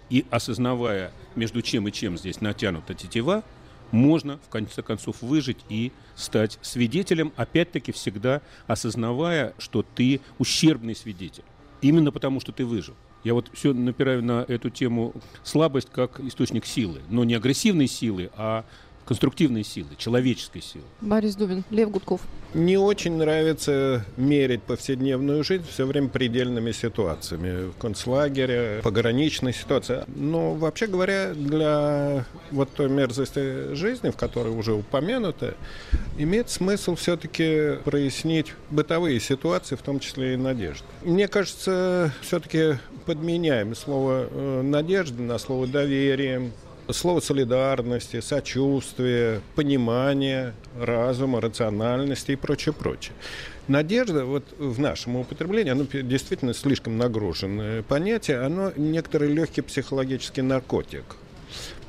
и 0.10 0.26
осознавая, 0.30 1.12
между 1.36 1.62
чем 1.62 1.88
и 1.88 1.92
чем 1.92 2.18
здесь 2.18 2.42
натянута 2.42 2.94
тетива, 2.94 3.44
можно, 3.92 4.40
в 4.46 4.50
конце 4.50 4.82
концов, 4.82 5.22
выжить 5.22 5.60
и 5.70 5.92
стать 6.16 6.58
свидетелем, 6.62 7.34
опять-таки 7.36 7.92
всегда 7.92 8.42
осознавая, 8.68 9.54
что 9.58 9.84
ты 9.84 10.22
ущербный 10.40 10.96
свидетель. 10.96 11.44
Именно 11.82 12.12
потому, 12.12 12.40
что 12.40 12.52
ты 12.52 12.66
выжил. 12.66 12.96
Я 13.24 13.34
вот 13.34 13.50
все 13.54 13.74
напираю 13.74 14.24
на 14.24 14.46
эту 14.48 14.70
тему 14.70 15.14
слабость 15.44 15.90
как 15.92 16.20
источник 16.20 16.66
силы, 16.66 17.02
но 17.10 17.24
не 17.24 17.36
агрессивной 17.36 17.88
силы, 17.88 18.32
а 18.36 18.66
конструктивной 19.06 19.64
силы, 19.64 19.90
человеческой 19.98 20.62
силы. 20.62 20.86
Борис 21.02 21.36
Дубин, 21.36 21.64
Лев 21.70 21.90
Гудков. 21.92 22.22
Не 22.54 22.78
очень 22.78 23.16
нравится 23.16 24.06
мерить 24.18 24.64
повседневную 24.64 25.44
жизнь 25.44 25.64
все 25.70 25.86
время 25.86 26.10
предельными 26.10 26.74
ситуациями. 26.74 27.72
Концлагеря, 27.80 28.82
пограничная 28.82 29.54
ситуация. 29.54 30.06
Но, 30.08 30.54
вообще 30.54 30.88
говоря, 30.88 31.34
для 31.34 32.26
вот 32.52 32.70
той 32.74 32.90
мерзости 32.90 33.74
жизни, 33.74 34.10
в 34.10 34.18
которой 34.18 34.50
уже 34.50 34.74
упомянуто, 34.74 35.56
имеет 36.18 36.50
смысл 36.50 36.96
все-таки 36.96 37.78
прояснить 37.86 38.54
бытовые 38.70 39.20
ситуации, 39.22 39.76
в 39.76 39.82
том 39.82 40.00
числе 40.02 40.34
и 40.34 40.38
надежды. 40.38 40.86
Мне 41.04 41.30
кажется, 41.30 42.14
все-таки 42.22 42.78
подменяем 43.06 43.76
слово 43.76 44.28
э, 44.30 44.62
«надежда» 44.62 45.22
на 45.22 45.38
слово 45.38 45.68
«доверие», 45.68 46.52
слово 46.94 47.20
солидарности, 47.20 48.22
сочувствия, 48.22 49.42
понимания, 49.56 50.54
разума, 50.80 51.42
рациональности 51.42 52.32
и 52.32 52.36
прочее, 52.36 52.74
прочее. 52.74 53.14
Надежда, 53.68 54.26
вот 54.26 54.44
в 54.58 54.80
нашем 54.80 55.16
употреблении, 55.16 55.72
оно 55.72 55.86
действительно 55.86 56.54
слишком 56.54 56.98
нагруженное 56.98 57.84
понятие, 57.84 58.42
оно 58.42 58.72
некоторый 58.76 59.30
легкий 59.30 59.62
психологический 59.62 60.42
наркотик 60.42 61.06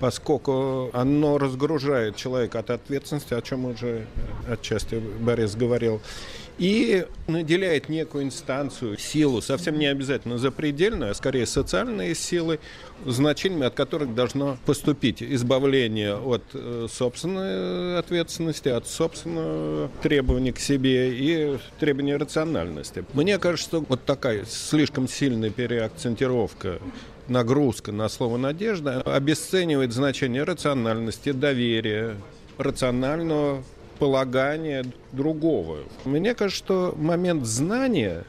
поскольку 0.02 0.90
оно 0.94 1.38
разгружает 1.38 2.16
человека 2.16 2.58
от 2.58 2.70
ответственности, 2.70 3.34
о 3.34 3.40
чем 3.40 3.66
уже 3.66 4.06
отчасти 4.48 4.96
Борис 4.96 5.54
говорил, 5.54 6.00
и 6.58 7.06
наделяет 7.28 7.88
некую 7.88 8.24
инстанцию, 8.24 8.98
силу, 8.98 9.40
совсем 9.40 9.78
не 9.78 9.86
обязательно 9.86 10.38
запредельную, 10.38 11.12
а 11.12 11.14
скорее 11.14 11.46
социальные 11.46 12.16
силы, 12.16 12.58
значениями 13.06 13.66
от 13.66 13.74
которых 13.74 14.12
должно 14.16 14.58
поступить 14.66 15.22
избавление 15.22 16.16
от 16.16 16.42
э, 16.52 16.88
собственной 16.90 17.96
ответственности, 17.96 18.70
от 18.70 18.88
собственного 18.88 19.88
требования 20.02 20.52
к 20.52 20.58
себе 20.58 21.14
и 21.14 21.58
требования 21.78 22.16
рациональности. 22.16 23.04
Мне 23.12 23.38
кажется, 23.38 23.68
что 23.68 23.80
вот 23.88 24.04
такая 24.04 24.44
слишком 24.46 25.06
сильная 25.06 25.50
переакцентировка 25.50 26.80
нагрузка 27.28 27.92
на 27.92 28.08
слово 28.08 28.36
«надежда» 28.36 29.00
обесценивает 29.02 29.92
значение 29.92 30.44
рациональности, 30.44 31.32
доверия, 31.32 32.16
рационального 32.58 33.62
полагания 33.98 34.84
другого. 35.12 35.78
Мне 36.04 36.34
кажется, 36.34 36.64
что 36.64 36.94
момент 36.96 37.46
знания 37.46 38.24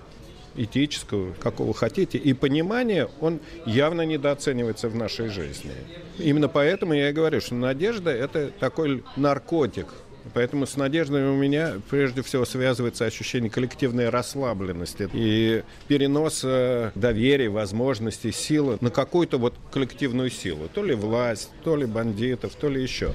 этического, 0.56 1.34
какого 1.34 1.74
хотите, 1.74 2.18
и 2.18 2.34
понимания, 2.34 3.10
он 3.22 3.40
явно 3.66 4.02
недооценивается 4.04 4.88
в 4.88 4.96
нашей 4.96 5.30
жизни. 5.30 5.72
Именно 6.20 6.48
поэтому 6.48 6.94
я 6.94 7.10
и 7.10 7.14
говорю, 7.14 7.42
что 7.42 7.56
надежда– 7.56 8.12
это 8.12 8.52
такой 8.60 9.04
наркотик, 9.16 9.88
Поэтому 10.34 10.66
с 10.66 10.78
надеждой 10.78 11.30
у 11.30 11.36
меня 11.36 11.74
прежде 11.90 12.22
всего 12.22 12.46
связывается 12.46 13.06
ощущение 13.06 13.50
коллективной 13.50 14.10
расслабленности 14.10 15.10
и 15.14 15.64
переноса 15.88 16.92
доверия, 16.96 17.50
возможностей, 17.50 18.32
силы 18.32 18.78
на 18.82 18.90
какую-то 18.90 19.38
вот 19.38 19.56
коллективную 19.72 20.30
силу. 20.30 20.70
То 20.74 20.84
ли 20.84 20.96
власть, 20.96 21.50
то 21.64 21.76
ли 21.76 21.86
бандитов, 21.86 22.56
то 22.56 22.70
ли 22.70 22.82
еще. 22.82 23.14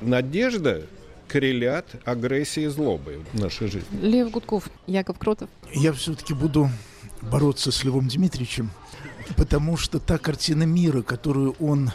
Надежда 0.00 0.82
коррелят 1.28 1.86
агрессии 2.04 2.64
и 2.64 2.68
злобы 2.68 3.24
в 3.32 3.40
нашей 3.40 3.66
жизни. 3.68 3.98
Лев 4.00 4.30
Гудков, 4.30 4.68
Яков 4.86 5.18
Кротов. 5.18 5.48
Я 5.72 5.92
все-таки 5.92 6.34
буду 6.34 6.70
бороться 7.22 7.72
с 7.72 7.82
Львом 7.84 8.08
Дмитриевичем, 8.08 8.70
потому 9.36 9.76
что 9.76 9.98
та 9.98 10.18
картина 10.18 10.64
мира, 10.64 11.02
которую 11.02 11.56
он 11.58 11.90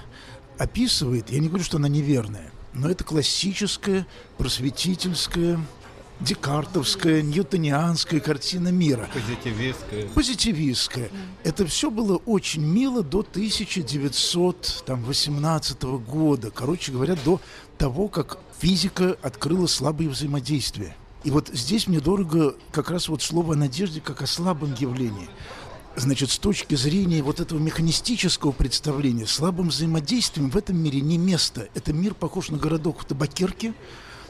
описывает, 0.58 1.30
я 1.30 1.40
не 1.40 1.48
говорю, 1.48 1.64
что 1.64 1.78
она 1.78 1.88
неверная, 1.88 2.52
но 2.74 2.90
это 2.90 3.04
классическая, 3.04 4.08
просветительская, 4.38 5.60
декартовская, 6.20 7.22
ньютонианская 7.22 8.20
картина 8.20 8.70
мира. 8.70 9.08
Позитивистская. 9.14 10.08
Позитивистская. 10.10 11.12
Это 11.44 11.66
все 11.66 11.90
было 11.90 12.18
очень 12.18 12.66
мило 12.66 13.02
до 13.04 13.20
1918 13.20 15.84
года. 15.84 16.52
Короче 16.52 16.92
говоря, 16.92 17.16
до 17.24 17.40
того, 17.78 18.10
как 18.10 18.40
физика 18.60 19.16
открыла 19.22 19.68
слабые 19.68 20.10
взаимодействия. 20.10 20.98
И 21.24 21.32
вот 21.32 21.48
здесь 21.50 21.88
мне 21.88 22.00
дорого 22.00 22.56
как 22.72 22.92
раз 22.92 23.10
вот 23.10 23.22
слово 23.22 23.54
о 23.54 23.58
надежде 23.58 24.02
как 24.02 24.22
о 24.22 24.28
слабом 24.28 24.74
явлении. 24.76 25.30
Значит, 26.00 26.32
с 26.32 26.40
точки 26.40 26.76
зрения 26.76 27.22
вот 27.22 27.42
этого 27.42 27.60
механистического 27.60 28.54
представления, 28.54 29.28
слабым 29.28 29.68
взаимодействием 29.68 30.50
в 30.50 30.56
этом 30.56 30.82
мире 30.82 31.02
не 31.02 31.18
место. 31.18 31.68
Это 31.76 31.92
мир 31.92 32.14
похож 32.14 32.48
на 32.48 32.58
городок 32.58 33.02
в 33.02 33.06
табакерке, 33.06 33.74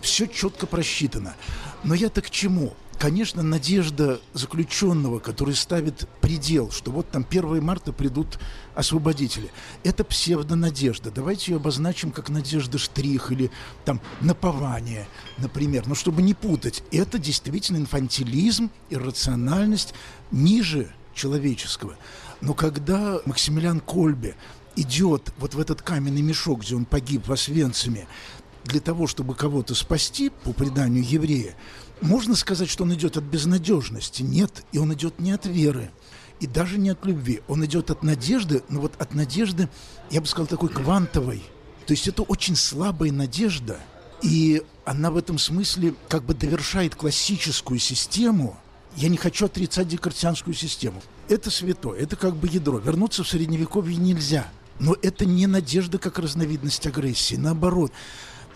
все 0.02 0.26
четко 0.26 0.66
просчитано. 0.66 1.36
Но 1.84 1.94
я-то 1.94 2.24
к 2.24 2.32
чему? 2.32 2.74
Конечно, 2.98 3.44
надежда 3.44 4.20
заключенного, 4.34 5.20
который 5.20 5.54
ставит 5.54 6.10
предел, 6.22 6.72
что 6.72 6.90
вот 6.90 7.12
там 7.12 7.24
1 7.30 7.64
марта 7.64 7.94
придут 7.94 8.40
освободители. 8.74 9.52
Это 9.84 10.04
псевдонадежда. 10.04 11.12
Давайте 11.12 11.52
ее 11.52 11.58
обозначим 11.58 12.12
как 12.12 12.30
надежда 12.30 12.80
штрих 12.80 13.32
или 13.32 13.52
там 13.86 14.02
напование, 14.22 15.08
например. 15.38 15.86
Но 15.86 15.94
чтобы 15.94 16.24
не 16.24 16.34
путать, 16.34 16.84
это 16.92 17.20
действительно 17.20 17.78
инфантилизм, 17.78 18.72
иррациональность 18.90 19.94
ниже 20.32 20.92
человеческого. 21.20 21.96
Но 22.42 22.54
когда 22.54 23.20
Максимилиан 23.26 23.82
Кольбе 23.82 24.36
идет 24.76 25.34
вот 25.38 25.54
в 25.54 25.60
этот 25.60 25.82
каменный 25.82 26.22
мешок, 26.22 26.62
где 26.62 26.76
он 26.76 26.86
погиб 26.86 27.28
в 27.28 27.32
Освенциме, 27.32 28.08
для 28.64 28.80
того, 28.80 29.08
чтобы 29.08 29.36
кого-то 29.36 29.76
спасти, 29.76 30.30
по 30.30 30.54
преданию 30.54 31.04
еврея, 31.04 31.56
можно 32.02 32.36
сказать, 32.36 32.70
что 32.70 32.84
он 32.84 32.94
идет 32.94 33.18
от 33.18 33.24
безнадежности. 33.24 34.22
Нет, 34.22 34.64
и 34.72 34.78
он 34.78 34.94
идет 34.94 35.20
не 35.20 35.32
от 35.32 35.46
веры, 35.46 35.92
и 36.40 36.48
даже 36.48 36.78
не 36.78 36.90
от 36.90 37.06
любви. 37.06 37.42
Он 37.48 37.66
идет 37.66 37.92
от 37.92 38.04
надежды, 38.04 38.64
но 38.70 38.80
вот 38.80 38.94
от 39.00 39.14
надежды, 39.14 39.68
я 40.10 40.22
бы 40.22 40.28
сказал, 40.28 40.48
такой 40.48 40.70
квантовой, 40.70 41.44
То 41.86 41.94
есть 41.94 42.08
это 42.08 42.22
очень 42.22 42.56
слабая 42.56 43.12
надежда, 43.12 43.80
и 44.22 44.64
она 44.86 45.12
в 45.12 45.18
этом 45.18 45.38
смысле 45.38 45.94
как 46.08 46.24
бы 46.24 46.34
довершает 46.34 46.96
классическую 46.96 47.80
систему. 47.80 48.58
Я 48.96 49.10
не 49.10 49.18
хочу 49.18 49.46
отрицать 49.46 49.88
декартианскую 49.88 50.54
систему. 50.54 51.02
Это 51.28 51.52
святое, 51.52 52.00
это 52.00 52.16
как 52.16 52.36
бы 52.36 52.48
ядро. 52.48 52.80
Вернуться 52.80 53.24
в 53.24 53.28
средневековье 53.28 53.98
нельзя. 53.98 54.48
Но 54.80 54.96
это 55.02 55.26
не 55.26 55.46
надежда 55.46 56.00
как 56.00 56.20
разновидность 56.20 56.88
агрессии. 56.88 57.36
Наоборот, 57.36 57.92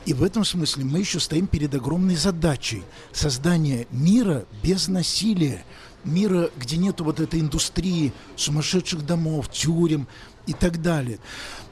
и 0.06 0.14
в 0.14 0.24
этом 0.24 0.44
смысле 0.44 0.86
мы 0.86 1.00
еще 1.00 1.20
стоим 1.20 1.48
перед 1.48 1.74
огромной 1.76 2.16
задачей 2.16 2.84
создания 3.12 3.88
мира 3.92 4.46
без 4.62 4.88
насилия, 4.88 5.64
мира, 6.04 6.50
где 6.58 6.78
нету 6.78 7.04
вот 7.04 7.20
этой 7.20 7.40
индустрии 7.40 8.14
сумасшедших 8.36 9.06
домов, 9.06 9.50
тюрем 9.50 10.08
и 10.46 10.54
так 10.54 10.82
далее. 10.82 11.20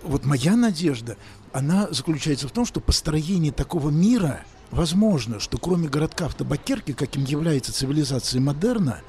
Вот 0.04 0.26
моя 0.26 0.56
надежда, 0.56 1.18
она 1.52 1.90
заключается 1.92 2.48
в 2.48 2.52
том, 2.52 2.66
что 2.66 2.80
построение 2.80 3.52
такого 3.52 3.90
мира 3.90 4.44
возможно, 4.72 5.40
что 5.40 5.58
кроме 5.58 5.88
городка 5.88 6.28
в 6.28 6.36
Табакерке, 6.36 6.94
каким 6.94 7.24
является 7.24 7.72
цивилизация 7.72 8.42
модерна, 8.42 9.02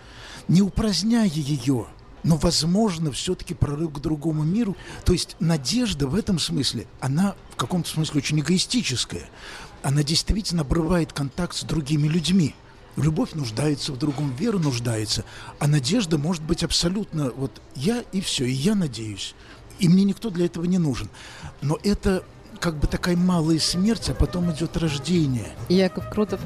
не 0.49 0.63
упраздняя 0.63 1.27
ее– 1.27 1.87
но, 2.23 2.37
возможно, 2.37 3.11
все-таки 3.13 3.55
прорыв 3.55 3.93
к 3.93 4.01
другому 4.01 4.45
миру. 4.45 4.77
То 5.05 5.13
есть 5.13 5.37
надежда 5.41 6.07
в 6.07 6.15
этом 6.15 6.39
смысле, 6.39 6.87
она 7.01 7.35
в 7.51 7.57
каком-то 7.57 7.89
смысле 7.89 8.19
очень 8.19 8.41
эгоистическая. 8.41 9.29
Она 9.83 10.03
действительно 10.03 10.63
обрывает 10.63 11.13
контакт 11.13 11.57
с 11.57 11.65
другими 11.65 12.07
людьми. 12.07 12.55
Любовь 12.97 13.33
нуждается 13.33 13.93
в 13.93 13.99
другом, 13.99 14.35
вера 14.37 14.59
нуждается. 14.59 15.25
А 15.59 15.67
надежда 15.67 16.19
может 16.19 16.43
быть 16.43 16.63
абсолютно 16.63 17.31
вот 17.31 17.61
я 17.75 18.05
и 18.13 18.21
все, 18.21 18.45
и 18.45 18.53
я 18.53 18.75
надеюсь. 18.75 19.35
И 19.79 19.89
мне 19.89 20.05
никто 20.05 20.31
для 20.31 20.47
этого 20.47 20.65
не 20.65 20.79
нужен. 20.79 21.09
Но 21.61 21.79
это 21.83 22.23
как 22.63 22.77
бы 22.77 22.87
такая 22.87 23.17
малая 23.17 23.59
смерть, 23.59 24.09
а 24.09 24.15
потом 24.15 24.53
идет 24.53 24.77
рождение. 24.77 25.49
Яков 25.69 26.09
Крутов, 26.09 26.41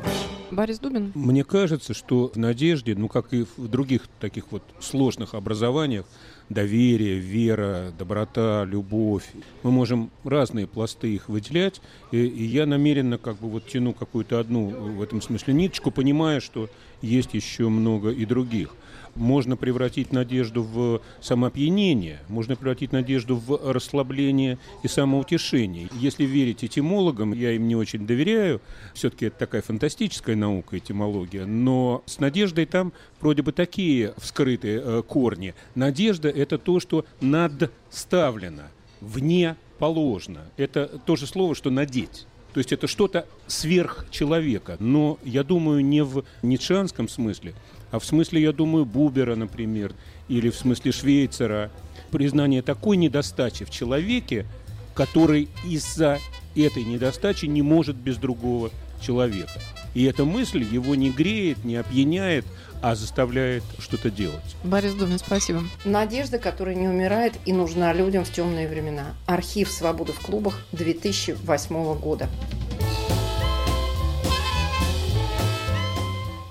Борис 0.50 0.78
Дубин. 0.78 1.12
Мне 1.14 1.44
кажется, 1.44 1.92
что 1.92 2.32
в 2.34 2.38
надежде, 2.38 2.94
ну 2.94 3.08
как 3.08 3.34
и 3.34 3.44
в 3.58 3.68
других 3.68 4.08
таких 4.18 4.44
вот 4.50 4.62
сложных 4.80 5.34
образованиях, 5.34 6.06
доверие, 6.48 7.18
вера, 7.18 7.92
доброта, 7.98 8.64
любовь. 8.64 9.24
Мы 9.62 9.70
можем 9.70 10.10
разные 10.24 10.66
пласты 10.66 11.14
их 11.14 11.28
выделять, 11.28 11.82
и, 12.12 12.24
и 12.24 12.44
я 12.44 12.64
намеренно 12.64 13.18
как 13.18 13.36
бы 13.36 13.50
вот 13.50 13.66
тяну 13.66 13.92
какую-то 13.92 14.40
одну 14.40 14.70
в 14.70 15.02
этом 15.02 15.20
смысле 15.20 15.52
ниточку, 15.52 15.90
понимая, 15.90 16.40
что 16.40 16.70
есть 17.02 17.34
еще 17.34 17.68
много 17.68 18.08
и 18.08 18.24
других 18.24 18.74
можно 19.16 19.56
превратить 19.56 20.12
надежду 20.12 20.62
в 20.62 21.02
самоопьянение, 21.20 22.20
можно 22.28 22.56
превратить 22.56 22.92
надежду 22.92 23.36
в 23.36 23.72
расслабление 23.72 24.58
и 24.82 24.88
самоутешение. 24.88 25.88
Если 25.92 26.24
верить 26.24 26.64
этимологам, 26.64 27.32
я 27.32 27.52
им 27.52 27.66
не 27.68 27.76
очень 27.76 28.06
доверяю, 28.06 28.60
все-таки 28.94 29.26
это 29.26 29.38
такая 29.38 29.62
фантастическая 29.62 30.36
наука, 30.36 30.78
этимология, 30.78 31.46
но 31.46 32.02
с 32.06 32.18
надеждой 32.18 32.66
там 32.66 32.92
вроде 33.20 33.42
бы 33.42 33.52
такие 33.52 34.14
вскрытые 34.18 34.80
э, 34.82 35.02
корни. 35.02 35.54
Надежда– 35.74 36.28
это 36.30 36.58
то, 36.58 36.80
что 36.80 37.04
надставлено, 37.20 38.64
вне 39.00 39.56
положено. 39.78 40.42
Это 40.56 41.00
то 41.04 41.16
же 41.16 41.26
слово, 41.26 41.54
что 41.54 41.70
надеть. 41.70 42.26
То 42.56 42.60
есть 42.60 42.72
это 42.72 42.86
что-то 42.86 43.26
сверх 43.46 44.06
человека. 44.10 44.78
Но 44.80 45.18
я 45.22 45.44
думаю 45.44 45.84
не 45.84 46.02
в 46.02 46.24
ницшанском 46.40 47.06
смысле, 47.06 47.52
а 47.90 47.98
в 47.98 48.04
смысле, 48.06 48.40
я 48.40 48.52
думаю, 48.52 48.86
Бубера, 48.86 49.36
например, 49.36 49.92
или 50.28 50.48
в 50.48 50.56
смысле 50.56 50.90
Швейцера. 50.90 51.70
Признание 52.10 52.62
такой 52.62 52.96
недостачи 52.96 53.66
в 53.66 53.70
человеке, 53.70 54.46
который 54.94 55.50
из-за 55.66 56.18
этой 56.54 56.84
недостачи 56.84 57.44
не 57.44 57.60
может 57.60 57.94
без 57.94 58.16
другого 58.16 58.70
человека. 59.02 59.60
И 59.96 60.04
эта 60.04 60.26
мысль 60.26 60.62
его 60.62 60.94
не 60.94 61.08
греет, 61.08 61.64
не 61.64 61.76
опьяняет, 61.76 62.44
а 62.82 62.94
заставляет 62.94 63.62
что-то 63.78 64.10
делать. 64.10 64.54
Борис 64.62 64.92
Думин, 64.92 65.18
спасибо. 65.18 65.62
Надежда, 65.86 66.38
которая 66.38 66.74
не 66.74 66.86
умирает 66.86 67.32
и 67.46 67.54
нужна 67.54 67.94
людям 67.94 68.22
в 68.26 68.30
темные 68.30 68.68
времена. 68.68 69.14
Архив 69.24 69.70
«Свободы 69.70 70.12
в 70.12 70.20
клубах» 70.20 70.66
2008 70.72 71.98
года. 71.98 72.28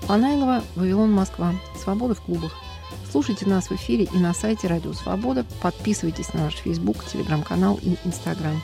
Анайлова, 0.08 0.64
Вавилон, 0.74 1.12
Москва. 1.12 1.54
Свобода 1.80 2.16
в 2.16 2.22
клубах. 2.22 2.52
Слушайте 3.12 3.46
нас 3.46 3.70
в 3.70 3.72
эфире 3.76 4.08
и 4.12 4.18
на 4.18 4.34
сайте 4.34 4.66
Радио 4.66 4.92
Свобода. 4.92 5.46
Подписывайтесь 5.62 6.34
на 6.34 6.46
наш 6.46 6.54
Фейсбук, 6.56 7.04
Телеграм-канал 7.04 7.78
и 7.80 7.94
Инстаграм. 8.04 8.60